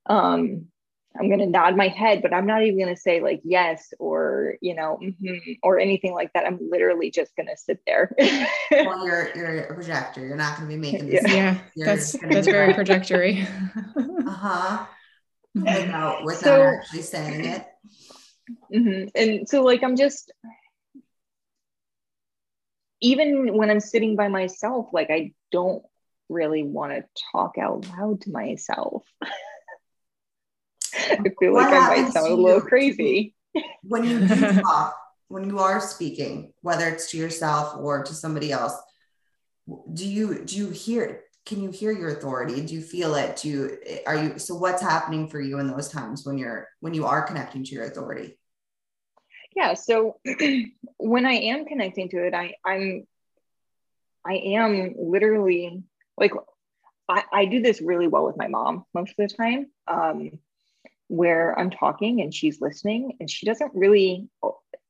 [0.05, 0.67] Um,
[1.20, 3.93] I'm going to nod my head, but I'm not even going to say like yes
[3.99, 6.45] or, you know, mm-hmm, or anything like that.
[6.45, 8.13] I'm literally just going to sit there.
[8.72, 10.26] well, you're, you're a projector.
[10.26, 11.24] You're not going to be making this.
[11.28, 11.59] Yeah.
[11.76, 13.47] yeah that's, that's very projectory.
[13.97, 14.86] uh-huh.
[15.55, 17.68] Without, without so, actually saying it.
[18.74, 19.07] Mm-hmm.
[19.15, 20.32] And so like, I'm just,
[23.01, 25.84] even when I'm sitting by myself, like I don't
[26.30, 29.03] really want to talk out loud to myself.
[30.93, 33.35] I feel like I might sound a little crazy.
[33.83, 34.95] When you do talk,
[35.27, 38.73] when you are speaking, whether it's to yourself or to somebody else,
[39.93, 42.61] do you do you hear can you hear your authority?
[42.61, 43.38] Do you feel it?
[43.38, 46.93] Do you are you so what's happening for you in those times when you're when
[46.93, 48.38] you are connecting to your authority?
[49.55, 50.19] Yeah, so
[50.97, 53.07] when I am connecting to it, I I'm
[54.25, 55.83] I am literally
[56.17, 56.31] like
[57.09, 59.67] I, I do this really well with my mom most of the time.
[59.88, 60.31] Um,
[61.08, 64.28] where I'm talking and she's listening and she doesn't really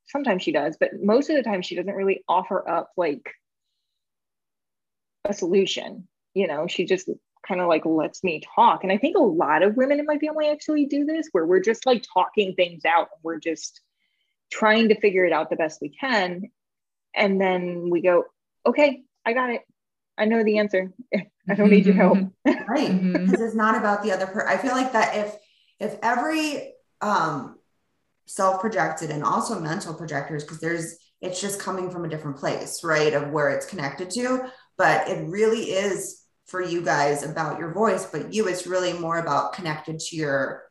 [0.07, 3.29] sometimes she does, but most of the time she doesn't really offer up like
[5.25, 6.07] a solution.
[6.33, 7.09] You know, she just
[7.47, 8.83] kind of like lets me talk.
[8.83, 11.61] And I think a lot of women in my family actually do this where we're
[11.61, 13.09] just like talking things out.
[13.23, 13.81] We're just
[14.51, 16.51] trying to figure it out the best we can.
[17.15, 18.25] And then we go,
[18.65, 19.61] okay, I got it.
[20.17, 20.91] I know the answer.
[21.49, 22.17] I don't need your help.
[22.45, 22.89] right.
[22.89, 23.25] Mm-hmm.
[23.25, 24.49] Because it's not about the other person.
[24.49, 25.35] I feel like that if
[25.79, 27.57] if every um,
[28.25, 32.83] self projected and also mental projectors, because there's, it's just coming from a different place,
[32.83, 33.13] right?
[33.13, 34.49] Of where it's connected to.
[34.77, 39.19] But it really is for you guys about your voice, but you, it's really more
[39.19, 40.63] about connected to your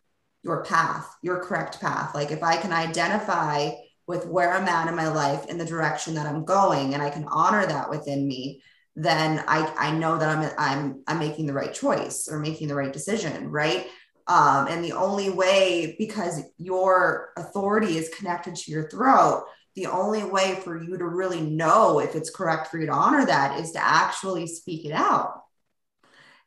[0.43, 2.15] your path, your correct path.
[2.15, 3.73] Like if I can identify
[4.07, 7.11] with where I'm at in my life in the direction that I'm going and I
[7.11, 8.63] can honor that within me,
[8.95, 12.75] then I, I know that I'm I'm I'm making the right choice or making the
[12.75, 13.89] right decision, right?
[14.29, 19.47] Um, and the only way, because your authority is connected to your throat,
[19.77, 23.25] the only way for you to really know if it's correct for you to honor
[23.25, 25.43] that is to actually speak it out.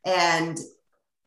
[0.04, 0.58] And,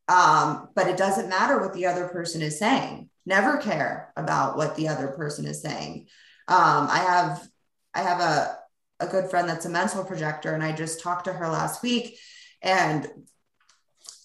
[0.08, 3.08] um, but it doesn't matter what the other person is saying.
[3.24, 6.08] Never care about what the other person is saying.
[6.48, 7.48] Um, I have,
[7.94, 8.58] I have a,
[8.98, 12.18] a good friend that's a mental projector, and I just talked to her last week,
[12.60, 13.08] and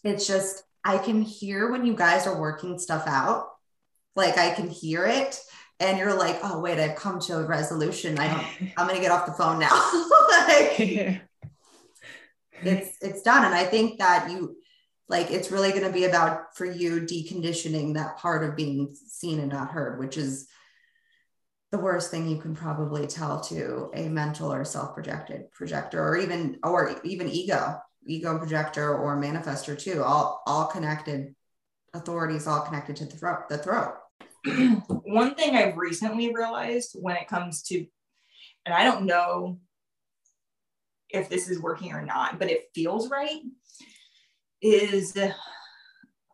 [0.03, 3.49] it's just I can hear when you guys are working stuff out.
[4.15, 5.37] Like I can hear it.
[5.81, 8.17] And you're like, oh wait, I've come to a resolution.
[8.17, 8.27] I
[8.77, 9.69] I'm gonna get off the phone now.
[10.31, 11.21] like.
[12.63, 13.45] It's it's done.
[13.45, 14.55] And I think that you
[15.09, 19.51] like it's really gonna be about for you deconditioning that part of being seen and
[19.51, 20.47] not heard, which is
[21.71, 26.57] the worst thing you can probably tell to a mental or self-projected projector or even
[26.63, 27.77] or even ego
[28.07, 31.35] ego projector or manifester too all all connected
[31.93, 33.95] authorities all connected to the throat the throat
[35.03, 37.85] one thing I've recently realized when it comes to,
[38.65, 39.59] and I don't know
[41.09, 43.41] if this is working or not, but it feels right,
[44.61, 45.17] is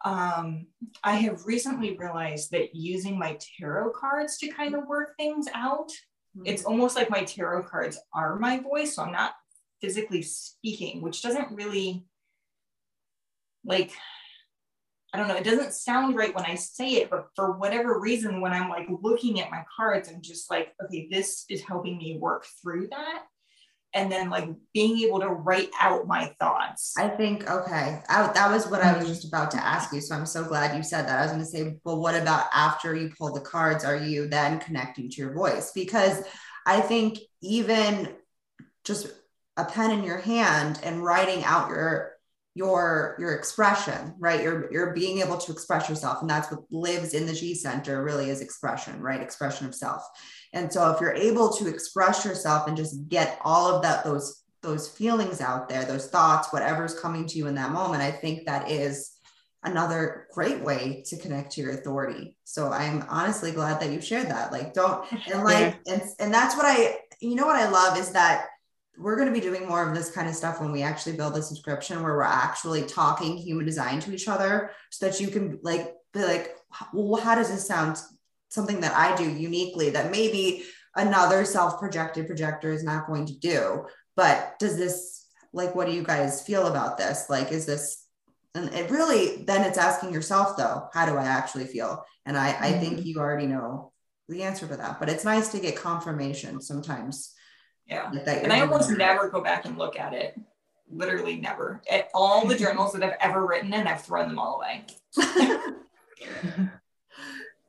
[0.05, 0.67] um,
[1.03, 5.89] I have recently realized that using my tarot cards to kind of work things out,
[5.89, 6.45] mm-hmm.
[6.45, 8.95] it's almost like my tarot cards are my voice.
[8.95, 9.33] So I'm not
[9.83, 12.05] physically speaking, which doesn't really
[13.65, 13.91] like
[15.13, 18.41] I don't know, it doesn't sound right when I say it, but for whatever reason,
[18.41, 22.17] when I'm like looking at my cards, I'm just like, okay, this is helping me
[22.17, 23.21] work through that.
[23.93, 26.95] And then like being able to write out my thoughts.
[26.97, 30.01] I think, okay, I, that was what I was just about to ask you.
[30.01, 31.19] So I'm so glad you said that.
[31.19, 33.85] I was going to say, well, what about after you pull the cards?
[33.85, 35.73] Are you then connecting to your voice?
[35.75, 36.23] Because
[36.65, 38.15] I think even
[38.83, 39.11] just
[39.57, 42.13] a pen in your hand and writing out your
[42.55, 44.41] your your expression right?
[44.43, 48.03] You're you're being able to express yourself and that's what lives in the g center
[48.03, 49.21] really is expression right?
[49.21, 50.03] Expression of self.
[50.53, 54.43] And so if you're able to express yourself and just get all of that those
[54.61, 58.45] those feelings out there those thoughts whatever's coming to you in that moment i think
[58.45, 59.13] that is
[59.63, 62.37] another great way to connect to your authority.
[62.43, 64.51] So i'm honestly glad that you shared that.
[64.51, 65.93] Like don't and like yeah.
[65.93, 68.47] and, and that's what i you know what i love is that
[68.97, 71.35] we're going to be doing more of this kind of stuff when we actually build
[71.35, 75.59] a subscription where we're actually talking human design to each other so that you can
[75.63, 76.55] like be like
[76.93, 77.97] well how does this sound?
[78.49, 80.63] Something that i do uniquely that maybe
[80.95, 83.85] another self-projected projector is not going to do.
[84.15, 87.29] But does this like what do you guys feel about this?
[87.29, 88.05] Like is this
[88.53, 92.05] and it really then it's asking yourself though how do i actually feel?
[92.25, 93.07] And i i think mm-hmm.
[93.07, 93.91] you already know
[94.29, 97.33] the answer to that but it's nice to get confirmation sometimes
[97.87, 98.11] yeah.
[98.11, 100.39] And I almost never go back and look at it.
[100.91, 101.81] Literally never.
[101.89, 104.85] At all the journals that I've ever written and I've thrown them all away.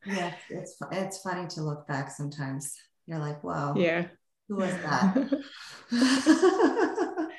[0.07, 2.77] yeah, it's it's funny to look back sometimes.
[3.07, 3.75] You're like, whoa.
[3.77, 4.07] Yeah.
[4.49, 5.43] Who was that?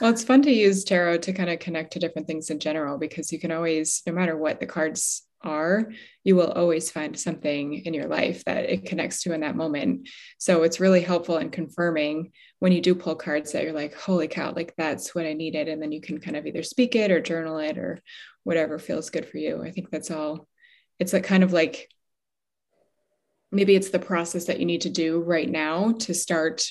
[0.00, 2.98] well, it's fun to use tarot to kind of connect to different things in general
[2.98, 5.92] because you can always, no matter what the cards are,
[6.24, 10.08] you will always find something in your life that it connects to in that moment.
[10.38, 14.28] So it's really helpful in confirming when you do pull cards that you're like, holy
[14.28, 15.68] cow, like that's what I needed.
[15.68, 18.00] And then you can kind of either speak it or journal it or
[18.44, 19.62] whatever feels good for you.
[19.62, 20.48] I think that's all.
[20.98, 21.88] It's like kind of like
[23.50, 26.68] maybe it's the process that you need to do right now to start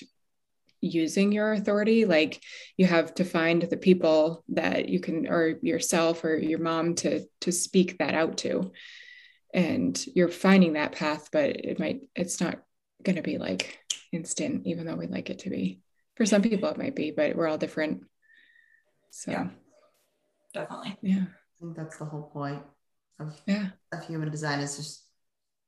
[0.82, 2.42] using your authority like
[2.76, 7.26] you have to find the people that you can or yourself or your mom to
[7.42, 8.72] to speak that out to.
[9.54, 12.60] And you're finding that path but it might it's not
[13.04, 13.80] going to be like
[14.12, 15.82] instant even though we'd like it to be.
[16.18, 18.04] For some people it might be but we're all different.
[19.12, 19.48] So yeah,
[20.54, 20.98] definitely.
[21.02, 21.26] yeah.
[21.26, 22.64] I think that's the whole point
[23.20, 23.68] of, yeah.
[23.92, 25.04] of human design is just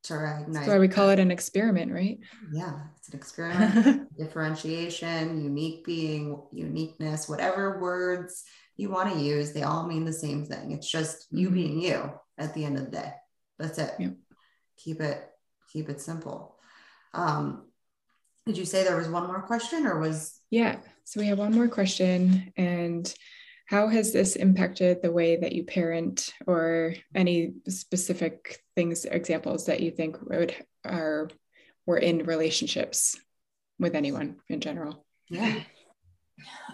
[0.03, 0.65] to recognize.
[0.65, 2.19] That's why we call it an experiment, right?
[2.51, 4.15] Yeah, it's an experiment.
[4.17, 8.43] differentiation, unique being, uniqueness, whatever words
[8.75, 10.71] you want to use, they all mean the same thing.
[10.71, 11.55] It's just you mm-hmm.
[11.55, 13.13] being you at the end of the day.
[13.59, 13.93] That's it.
[14.77, 15.29] Keep it,
[15.71, 16.57] keep it simple.
[17.13, 17.65] Um,
[18.45, 21.53] did you say there was one more question or was yeah so we have one
[21.53, 23.13] more question and
[23.65, 29.79] how has this impacted the way that you parent or any specific things examples that
[29.79, 30.55] you think would
[30.85, 31.29] are
[31.85, 33.17] were in relationships
[33.79, 35.05] with anyone in general?
[35.29, 35.61] Yeah.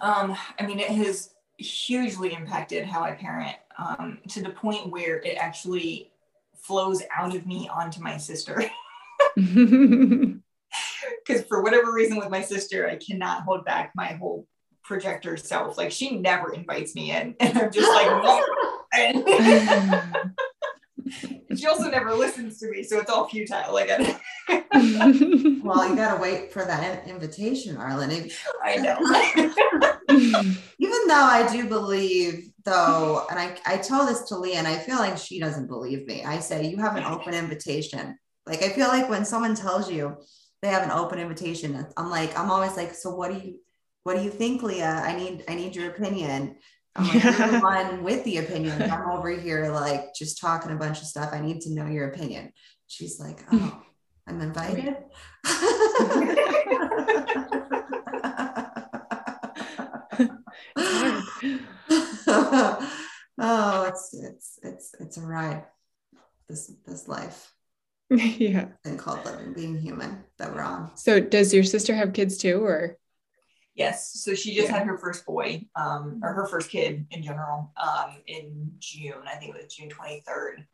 [0.01, 5.17] Um i mean it has hugely impacted how i parent um, to the point where
[5.19, 6.11] it actually
[6.55, 8.63] flows out of me onto my sister.
[11.25, 14.47] Because for whatever reason with my sister i cannot hold back my whole
[14.83, 15.77] projector herself.
[15.77, 18.43] Like she never invites me in, and I'm just like, no.
[21.55, 23.73] she also never listens to me, so it's all futile.
[23.73, 23.89] Like,
[24.49, 28.31] well, you gotta wait for that invitation, Arlyn.
[28.63, 28.97] I know.
[30.79, 34.77] Even though I do believe, though, and I, I tell this to Leah, and I
[34.77, 36.23] feel like she doesn't believe me.
[36.23, 38.17] I say, you have an open invitation.
[38.45, 40.17] Like, I feel like when someone tells you
[40.61, 43.59] they have an open invitation, I'm like, I'm always like, so what do you,
[44.03, 45.01] what do you think, Leah?
[45.05, 46.55] I need I need your opinion.
[46.95, 48.81] I'm like, the one with the opinion.
[48.81, 51.29] I'm over here like just talking a bunch of stuff.
[51.33, 52.51] I need to know your opinion.
[52.87, 53.81] She's like, oh,
[54.27, 54.95] I'm invited.
[63.37, 65.65] oh, it's it's it's it's a ride.
[66.47, 67.53] This this life.
[68.11, 68.69] Yeah.
[68.85, 70.89] And called living being human that we're on.
[70.97, 72.97] So does your sister have kids too or
[73.79, 74.11] Yes.
[74.21, 74.79] So she just yeah.
[74.79, 79.23] had her first boy, um, or her first kid in general, um, in June.
[79.25, 80.65] I think it was June 23rd.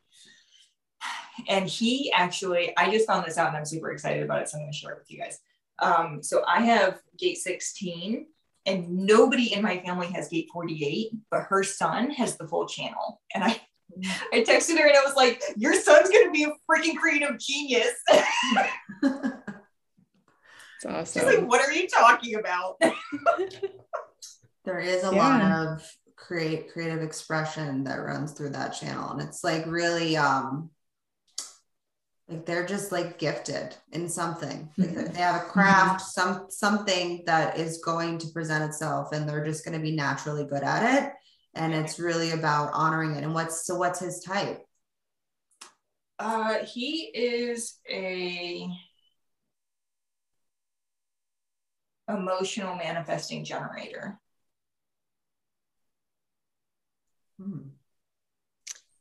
[1.47, 4.49] and he actually, I just found this out and I'm super excited about it.
[4.49, 5.37] So I'm going to share it with you guys.
[5.77, 8.25] Um, so I have gate 16
[8.65, 13.21] and nobody in my family has gate 48, but her son has the full channel.
[13.35, 13.61] And I,
[14.33, 17.37] I texted her and I was like, your son's going to be a freaking creative
[17.37, 17.93] genius.
[20.85, 21.29] It's awesome.
[21.29, 22.79] She's like, what are you talking about?
[24.65, 25.17] there is a yeah.
[25.17, 29.11] lot of create creative expression that runs through that channel.
[29.11, 30.69] And it's like really um
[32.27, 35.13] like they're just like gifted in something like mm-hmm.
[35.13, 36.09] they have a craft mm-hmm.
[36.09, 40.43] some something that is going to present itself and they're just going to be naturally
[40.43, 41.13] good at it
[41.53, 44.65] and it's really about honoring it and what's so what's his type
[46.17, 48.67] uh he is a
[52.07, 54.19] emotional manifesting generator.
[57.39, 57.69] Hmm.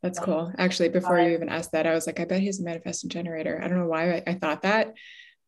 [0.03, 0.53] That's cool.
[0.59, 3.59] Actually, before you even asked that, I was like, I bet he's a manifesting generator.
[3.63, 4.93] I don't know why I, I thought that,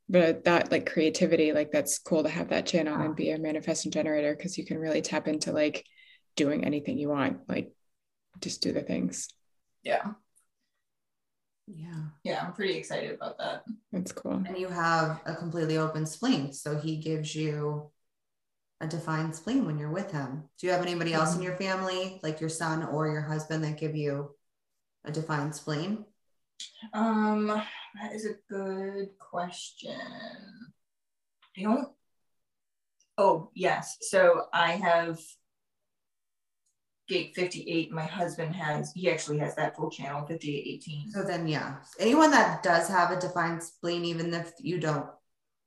[0.09, 3.93] but that like creativity, like that's cool to have that channel and be a manifesting
[3.93, 5.85] generator because you can really tap into like
[6.37, 7.71] doing anything you want, like
[8.41, 9.29] just do the things.
[9.83, 10.13] Yeah.
[11.67, 12.03] Yeah.
[12.25, 13.65] Yeah, I'm pretty excited about that.
[13.93, 14.43] That's cool.
[14.47, 16.53] And you have a completely open spleen.
[16.53, 17.91] So he gives you
[18.81, 20.45] a defined spleen when you're with him.
[20.59, 21.47] Do you have anybody else in mm-hmm.
[21.47, 24.35] your family, like your son or your husband, that give you
[25.05, 26.05] a defined spleen?
[26.93, 29.99] Um, that is a good question.
[31.59, 31.89] I don't.
[33.19, 33.97] Oh, yes.
[34.03, 35.19] So I have
[37.09, 41.77] gate 58 my husband has he actually has that full channel 5818 so then yeah.
[41.99, 45.07] Anyone that does have a defined spleen even if you don't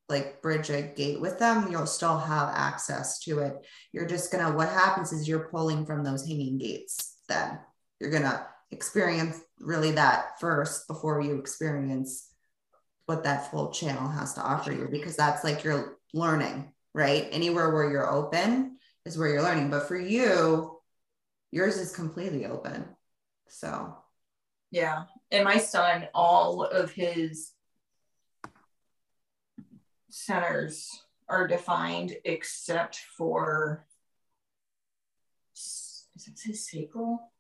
[0.08, 3.66] like bridge a gate with them you'll still have access to it.
[3.92, 7.60] You're just gonna what happens is you're pulling from those hanging gates then.
[8.00, 12.28] You're gonna experience really that first before you experience
[13.06, 17.28] what that full channel has to offer you because that's like you're learning right?
[17.32, 19.70] Anywhere where you're open is where you're learning.
[19.70, 20.79] But for you
[21.52, 22.86] yours is completely open.
[23.48, 23.96] So,
[24.72, 25.04] yeah.
[25.32, 27.52] And my son, all of his
[30.10, 30.90] centers
[31.28, 33.86] are defined except for
[35.56, 37.32] is it his sacral?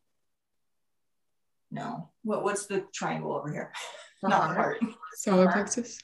[1.71, 2.09] No.
[2.23, 3.73] What what's the triangle over here?
[4.21, 4.79] The Not the heart.
[5.15, 5.99] Solar plexus.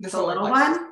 [0.00, 0.78] The, the little plexus.
[0.78, 0.88] one?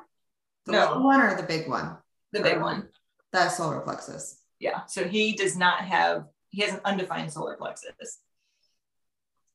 [0.65, 0.79] The no.
[0.79, 1.97] little one or the big one?
[2.31, 2.89] The big one.
[3.31, 4.41] That's solar plexus.
[4.59, 4.85] Yeah.
[4.87, 8.19] So he does not have he has an undefined solar plexus.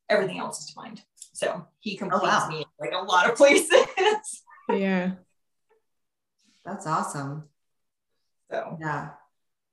[0.09, 1.01] Everything else is defined.
[1.33, 2.49] So he completes oh, wow.
[2.49, 3.85] me like a lot of places.
[4.69, 5.11] yeah.
[6.63, 7.49] That's awesome.
[8.49, 9.09] So yeah.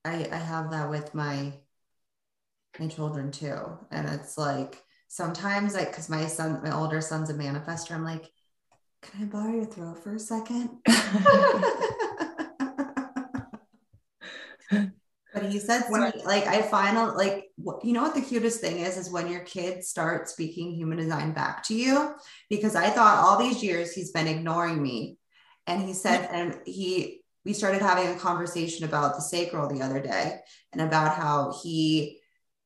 [0.05, 1.53] I I have that with my
[2.79, 3.79] my children too.
[3.91, 8.31] And it's like sometimes like because my son, my older son's a manifester, I'm like,
[9.03, 10.71] can I borrow your throat for a second?
[15.33, 15.85] But he said
[16.25, 16.61] like, I
[16.97, 20.29] out, like, what, you know what the cutest thing is, is when your kids start
[20.29, 22.15] speaking human design back to you.
[22.51, 25.19] Because I thought all these years he's been ignoring me.
[25.67, 30.01] And he said, and he, we started having a conversation about the sacral the other
[30.01, 30.41] day
[30.73, 32.21] and about how he,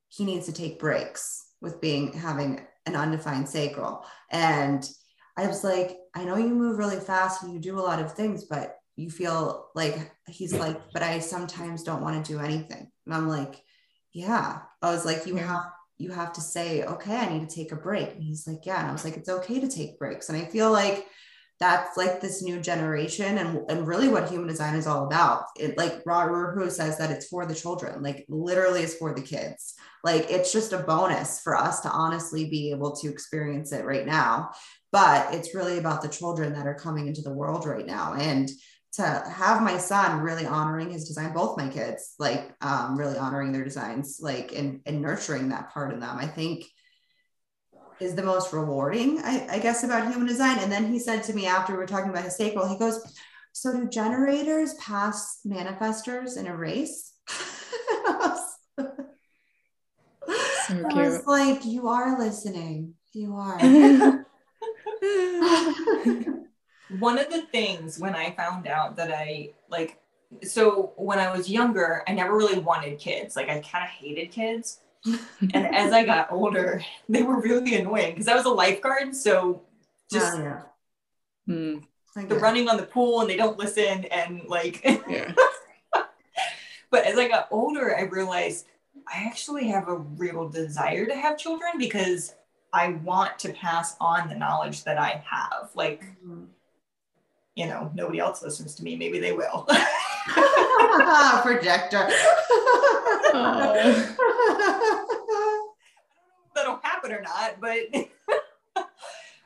[0.09, 4.05] he needs to take breaks with being, having an undefined sacral.
[4.31, 4.89] And
[5.37, 8.15] I was like, I know you move really fast and you do a lot of
[8.15, 12.91] things, but you feel like he's like, but I sometimes don't want to do anything.
[13.05, 13.63] And I'm like,
[14.13, 14.61] yeah.
[14.83, 15.67] I was like, you have
[15.99, 18.13] you have to say, okay, I need to take a break.
[18.13, 18.81] And he's like, yeah.
[18.81, 20.29] And I was like, it's okay to take breaks.
[20.29, 21.07] And I feel like
[21.59, 25.45] that's like this new generation and, and really what human design is all about.
[25.59, 29.15] It like Ra Uru Hu says that it's for the children, like literally it's for
[29.15, 29.75] the kids.
[30.05, 34.07] Like it's just a bonus for us to honestly be able to experience it right
[34.07, 34.51] now.
[34.93, 38.15] But it's really about the children that are coming into the world right now.
[38.15, 38.51] And
[38.97, 43.53] to have my son really honoring his design, both my kids, like um, really honoring
[43.53, 46.65] their designs, like and, and nurturing that part in them, I think
[48.01, 50.59] is the most rewarding, I, I guess, about human design.
[50.59, 53.01] And then he said to me after we were talking about his sacral, he goes,
[53.53, 57.13] So do generators pass manifestors in a race?
[57.27, 57.35] so
[58.79, 58.85] I
[60.95, 62.95] was like, You are listening.
[63.13, 63.61] You are.
[66.99, 69.99] one of the things when I found out that I like,
[70.43, 73.37] so when I was younger, I never really wanted kids.
[73.37, 74.81] Like I kind of hated kids.
[75.05, 79.15] and as I got older, they were really annoying because I was a lifeguard.
[79.15, 79.63] So
[80.11, 80.63] just yeah.
[81.47, 81.79] Hmm.
[82.15, 85.33] the running on the pool and they don't listen and like yeah.
[86.91, 88.67] but as I got older, I realized
[89.07, 92.35] I actually have a real desire to have children because
[92.73, 95.71] I want to pass on the knowledge that I have.
[95.75, 96.45] Like, mm-hmm.
[97.57, 98.97] You know, nobody else listens to me.
[98.97, 99.67] Maybe they will.
[101.43, 102.09] Projector.
[103.33, 104.17] oh.
[106.55, 107.81] That'll happen or not, but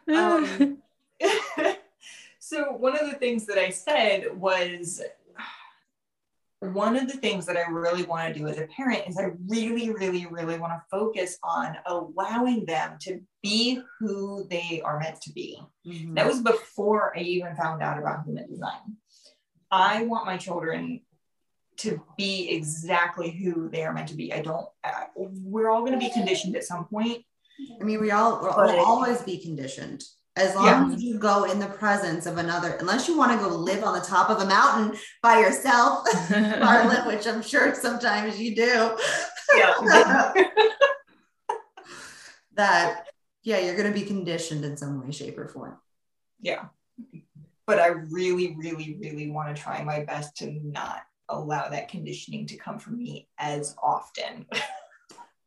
[0.14, 0.78] um,
[2.38, 5.02] so one of the things that I said was
[6.60, 9.30] one of the things that I really want to do as a parent is I
[9.48, 15.22] really, really, really want to focus on allowing them to be who they are meant
[15.22, 15.58] to be.
[15.86, 16.14] Mm-hmm.
[16.14, 18.96] That was before I even found out about human design.
[19.70, 21.00] I want my children
[21.78, 24.30] to be exactly who they are meant to be.
[24.34, 27.24] I don't, uh, we're all going to be conditioned at some point.
[27.80, 30.04] I mean, we all, we'll always be conditioned.
[30.36, 30.94] As long yeah.
[30.94, 33.94] as you go in the presence of another, unless you want to go live on
[33.94, 38.96] the top of a mountain by yourself, Marlon, which I'm sure sometimes you do.
[39.56, 40.32] Yeah.
[42.54, 43.08] that,
[43.42, 45.76] yeah, you're going to be conditioned in some way, shape, or form.
[46.40, 46.66] Yeah.
[47.66, 52.46] But I really, really, really want to try my best to not allow that conditioning
[52.46, 54.46] to come from me as often.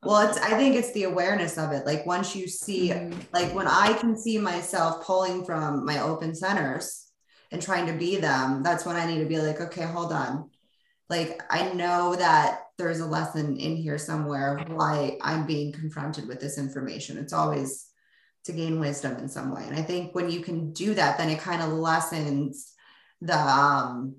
[0.05, 1.85] well it's i think it's the awareness of it.
[1.85, 3.19] Like once you see mm-hmm.
[3.33, 7.11] like when i can see myself pulling from my open centers
[7.51, 10.49] and trying to be them that's when i need to be like okay hold on.
[11.09, 16.39] Like i know that there's a lesson in here somewhere why i'm being confronted with
[16.39, 17.17] this information.
[17.17, 17.87] It's always
[18.45, 19.63] to gain wisdom in some way.
[19.65, 22.73] And i think when you can do that then it kind of lessens
[23.21, 24.17] the um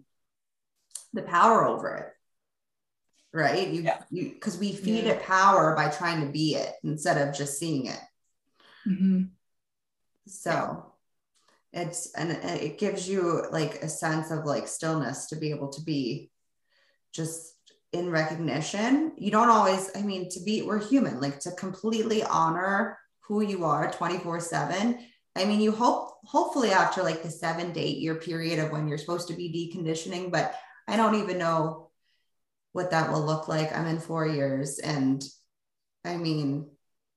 [1.13, 2.14] the power over it
[3.35, 3.69] right?
[3.69, 3.99] You, yeah.
[4.11, 5.13] you, because we feed yeah.
[5.13, 8.01] it power by trying to be it instead of just seeing it.
[8.87, 9.23] Mm-hmm.
[10.27, 10.93] So
[11.73, 15.83] it's, and it gives you like a sense of like stillness to be able to
[15.83, 16.31] be
[17.13, 17.53] just
[17.93, 19.13] in recognition.
[19.17, 23.65] You don't always, I mean, to be, we're human, like to completely honor who you
[23.65, 24.99] are 24 seven.
[25.37, 28.87] I mean, you hope, hopefully after like the seven to eight year period of when
[28.87, 30.55] you're supposed to be deconditioning, but
[30.87, 31.84] I don't even know
[32.75, 33.75] what that will look like.
[33.75, 34.81] I'm in four years.
[34.81, 35.25] And
[36.05, 36.69] I mean,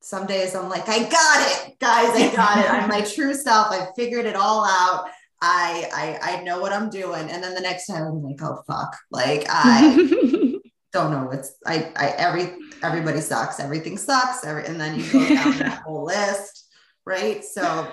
[0.02, 2.72] some days I'm like, I got it, guys, I got it.
[2.72, 3.72] I'm my true self.
[3.72, 5.10] I figured it all out.
[5.42, 7.30] I, I I know what I'm doing.
[7.32, 8.96] And then the next time I'm like, oh fuck.
[9.10, 9.96] Like I
[10.94, 12.54] don't know what's I I every
[12.84, 13.60] everybody sucks.
[13.60, 14.46] Everything sucks.
[14.46, 16.68] Every, and then you go down that whole list.
[17.04, 17.44] Right.
[17.44, 17.88] So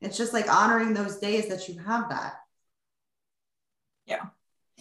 [0.00, 2.34] it's just like honoring those days that you have that.
[4.06, 4.26] Yeah.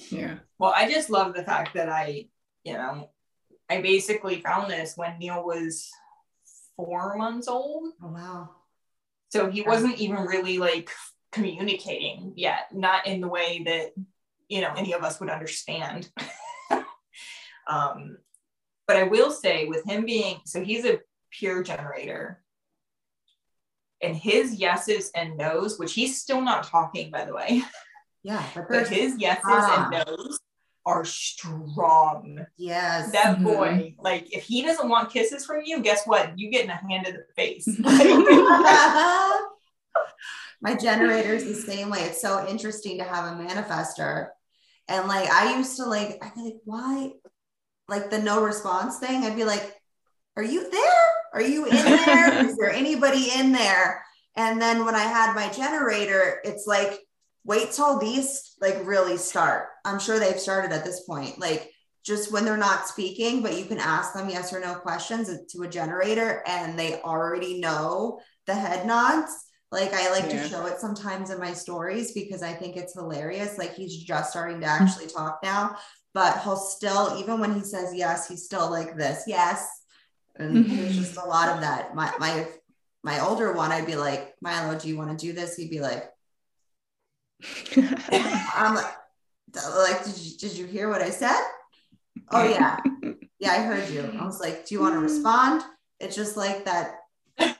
[0.09, 0.37] Yeah.
[0.59, 2.27] Well, I just love the fact that I,
[2.63, 3.09] you know,
[3.69, 5.89] I basically found this when Neil was
[6.75, 7.93] four months old.
[8.01, 8.49] Oh, wow.
[9.29, 10.89] So he wasn't even really like
[11.31, 13.93] communicating yet, not in the way that,
[14.47, 16.09] you know, any of us would understand.
[17.67, 18.17] um,
[18.87, 22.41] but I will say, with him being so he's a pure generator,
[24.01, 27.63] and his yeses and nos, which he's still not talking, by the way.
[28.23, 29.89] Yeah, but, but his yeses ah.
[29.91, 30.39] and nos
[30.87, 32.45] are strong.
[32.55, 33.11] Yes.
[33.11, 33.43] That mm-hmm.
[33.43, 36.39] boy, like if he doesn't want kisses from you, guess what?
[36.39, 37.67] You get in a hand in the face.
[40.61, 41.99] My generator is the same way.
[41.99, 44.29] It's so interesting to have a manifester.
[44.87, 47.11] And like I used to like, I'd be like, why?
[47.89, 49.25] Like the no response thing.
[49.25, 49.75] I'd be like,
[50.37, 51.09] are you there?
[51.33, 52.45] Are you in there?
[52.45, 54.05] is there anybody in there?
[54.37, 56.97] And then when I had my generator, it's like
[57.47, 59.69] wait till these like really start.
[59.85, 61.39] I'm sure they've started at this point.
[61.39, 61.71] Like
[62.05, 65.63] just when they're not speaking, but you can ask them yes or no questions to
[65.63, 69.31] a generator and they already know the head nods.
[69.71, 70.43] Like I like yeah.
[70.43, 73.57] to show it sometimes in my stories because I think it's hilarious.
[73.57, 74.83] Like he's just starting to hmm.
[74.83, 75.77] actually talk now,
[76.13, 79.67] but he'll still, even when he says yes, he's still like this, yes.
[80.35, 80.75] And mm-hmm.
[80.75, 81.95] there's just a lot of that.
[81.95, 82.47] My my
[83.03, 85.55] my older one, I'd be like, Milo, do you want to do this?
[85.55, 86.09] He'd be like,
[88.55, 88.93] I'm like,
[89.55, 91.41] like did, you, did you hear what I said?
[92.31, 92.77] Oh yeah.
[93.39, 94.01] Yeah, I heard you.
[94.19, 95.61] I was like, do you want to respond?
[95.99, 96.95] It's just like that.
[97.39, 97.55] I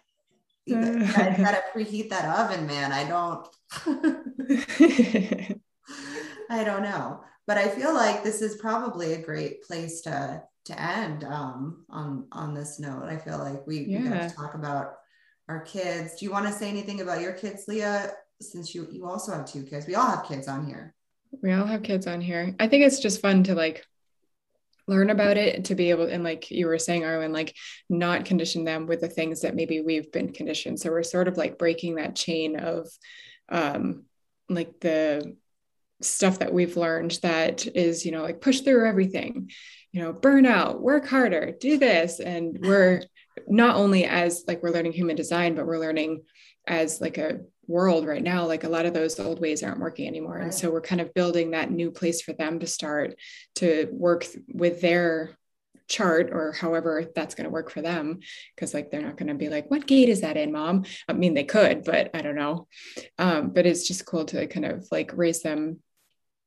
[0.67, 2.91] gotta, preheat that oven, man.
[2.91, 3.47] I don't
[6.49, 7.21] I don't know.
[7.45, 12.27] But I feel like this is probably a great place to to end um, on
[12.33, 13.03] on this note.
[13.03, 14.01] I feel like we, yeah.
[14.01, 14.95] we got to talk about
[15.47, 16.19] our kids.
[16.19, 18.11] Do you want to say anything about your kids, Leah,
[18.41, 19.87] since you you also have two kids.
[19.87, 20.93] We all have kids on here.
[21.41, 22.55] We all have kids on here.
[22.59, 23.85] I think it's just fun to like
[24.87, 27.53] learn about it to be able and like you were saying arwen like
[27.89, 30.79] not condition them with the things that maybe we've been conditioned.
[30.79, 32.87] So we're sort of like breaking that chain of
[33.49, 34.03] um
[34.49, 35.35] like the
[36.01, 39.49] stuff that we've learned that is you know like push through everything
[39.91, 42.19] you know burn out work harder do this.
[42.19, 43.01] And we're
[43.47, 46.23] not only as like we're learning human design, but we're learning
[46.65, 50.07] as like a world right now like a lot of those old ways aren't working
[50.07, 50.37] anymore.
[50.37, 53.15] And so we're kind of building that new place for them to start
[53.55, 55.37] to work th- with their
[55.87, 58.19] chart or however that's going to work for them.
[58.55, 60.85] Because like they're not going to be like what gate is that in mom?
[61.07, 62.67] I mean they could but i don't know.
[63.17, 65.79] Um, but it's just cool to kind of like raise them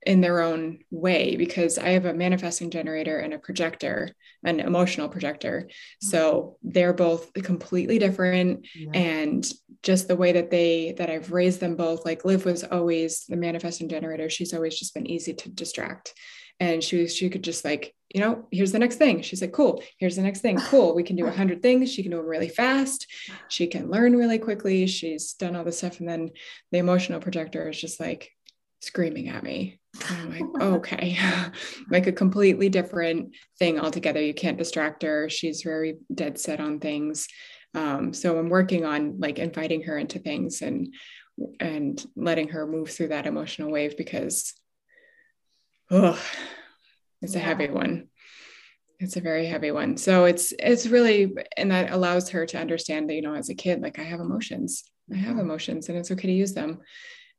[0.06, 5.08] in their own way because I have a manifesting generator and a projector, an emotional
[5.08, 5.68] projector.
[6.00, 6.70] So mm-hmm.
[6.72, 8.66] they're both completely different.
[8.74, 8.90] Yeah.
[8.94, 13.24] And just the way that they, that I've raised them both, like Liv was always
[13.28, 14.30] the manifesting generator.
[14.30, 16.14] She's always just been easy to distract.
[16.58, 19.22] And she was, she could just like, you know, here's the next thing.
[19.22, 20.58] She's like, cool, here's the next thing.
[20.70, 20.94] Cool.
[20.94, 21.90] We can do a hundred things.
[21.90, 23.06] She can do them really fast.
[23.48, 24.86] She can learn really quickly.
[24.86, 26.00] She's done all this stuff.
[26.00, 26.30] And then
[26.70, 28.30] the emotional projector is just like,
[28.80, 29.79] screaming at me.
[30.28, 31.18] Like, okay,
[31.90, 34.22] like a completely different thing altogether.
[34.22, 35.28] You can't distract her.
[35.28, 37.26] She's very dead set on things.
[37.74, 40.92] Um, so I'm working on like inviting her into things and
[41.58, 44.52] and letting her move through that emotional wave because
[45.90, 46.20] oh,
[47.22, 47.40] it's yeah.
[47.40, 48.08] a heavy one.
[48.98, 49.96] It's a very heavy one.
[49.96, 53.54] So it's it's really and that allows her to understand that, you know, as a
[53.54, 54.84] kid, like I have emotions.
[55.12, 56.80] I have emotions and it's okay to use them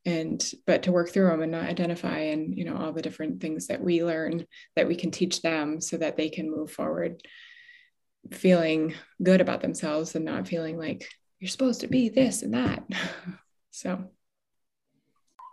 [0.06, 3.40] and but to work through them and not identify and you know all the different
[3.40, 4.46] things that we learn
[4.76, 7.22] that we can teach them so that they can move forward
[8.32, 11.08] feeling good about themselves and not feeling like
[11.40, 12.84] you're supposed to be this and that.
[13.74, 14.04] So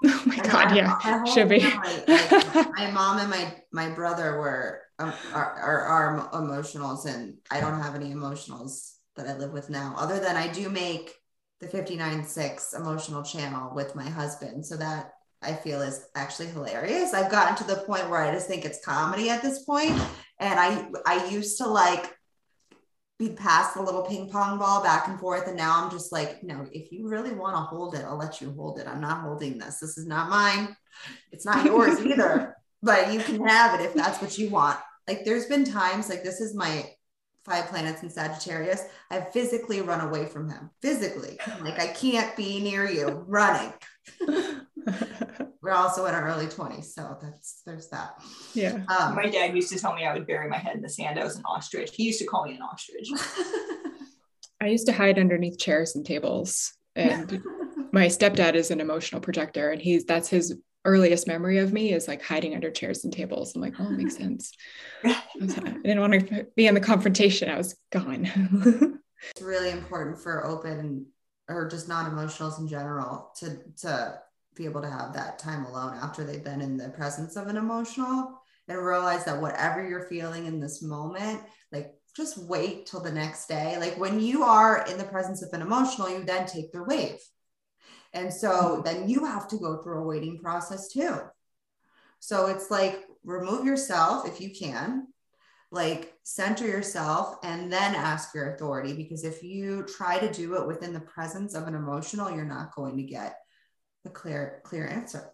[0.05, 1.61] oh my god yeah should be.
[1.61, 2.09] like,
[2.77, 7.81] my mom and my my brother were um, are, are, are emotionals and i don't
[7.81, 11.15] have any emotionals that i live with now other than i do make
[11.61, 14.65] the 59.6 emotional channel with my husband.
[14.65, 17.15] So that I feel is actually hilarious.
[17.15, 19.93] I've gotten to the point where I just think it's comedy at this point.
[20.41, 22.13] And I I used to like
[23.19, 25.49] be past the little ping pong ball back and forth.
[25.49, 28.41] And now I'm just like, no, if you really want to hold it, I'll let
[28.41, 28.87] you hold it.
[28.87, 29.81] I'm not holding this.
[29.81, 30.77] This is not mine.
[31.33, 32.57] It's not yours either.
[32.81, 34.79] But you can have it if that's what you want.
[35.09, 36.89] Like there's been times like this is my
[37.49, 40.71] five planets in Sagittarius, I've physically run away from him.
[40.83, 41.39] Physically.
[41.61, 43.73] Like I can't be near you running.
[45.61, 46.87] We're also in our early 20s.
[46.87, 48.23] So that's there's that.
[48.55, 48.81] Yeah.
[48.89, 51.19] Um, my dad used to tell me I would bury my head in the sand.
[51.19, 51.91] I was an ostrich.
[51.95, 53.09] He used to call me an ostrich.
[54.61, 56.75] I used to hide underneath chairs and tables.
[56.97, 57.43] And
[57.93, 60.57] my stepdad is an emotional projector and he's that's his
[60.89, 63.55] earliest memory of me is like hiding under chairs and tables.
[63.55, 64.53] I'm like, oh, it makes sense.
[65.05, 67.51] I, didn't want to be in the confrontation.
[67.51, 69.01] I was gone.
[69.31, 71.07] it's really important for open
[71.49, 74.19] or just non-emotionals in general to to
[74.55, 77.57] be able to have that time alone after they've been in the presence of an
[77.57, 83.13] emotional and realize that whatever you're feeling in this moment, like just wait till the
[83.13, 83.79] next day.
[83.79, 87.19] Like when you are in the presence of an emotional, you then take their wave
[88.13, 91.19] and so then you have to go through a waiting process too.
[92.21, 95.09] So it's like remove yourself if you can,
[95.71, 98.95] like center yourself and then ask your authority.
[98.95, 102.75] Because if you try to do it within the presence of an emotional, you're not
[102.75, 103.37] going to get
[104.05, 105.31] a clear, clear answer.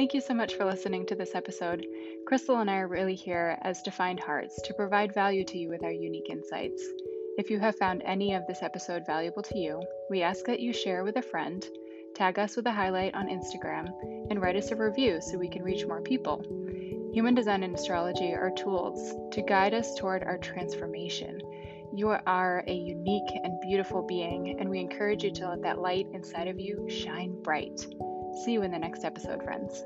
[0.00, 1.84] Thank you so much for listening to this episode.
[2.26, 5.84] Krystle and I are really here as defined hearts to provide value to you with
[5.84, 6.82] our unique insights.
[7.36, 10.72] If you have found any of this episode valuable to you, we ask that you
[10.72, 11.62] share with a friend,
[12.14, 13.90] tag us with a highlight on Instagram,
[14.30, 16.42] and write us a review so we can reach more people.
[17.12, 21.42] Human design and astrology are tools to guide us toward our transformation.
[21.94, 26.06] You are a unique and beautiful being, and we encourage you to let that light
[26.14, 27.84] inside of you shine bright.
[28.34, 29.84] See you in the next episode, friends.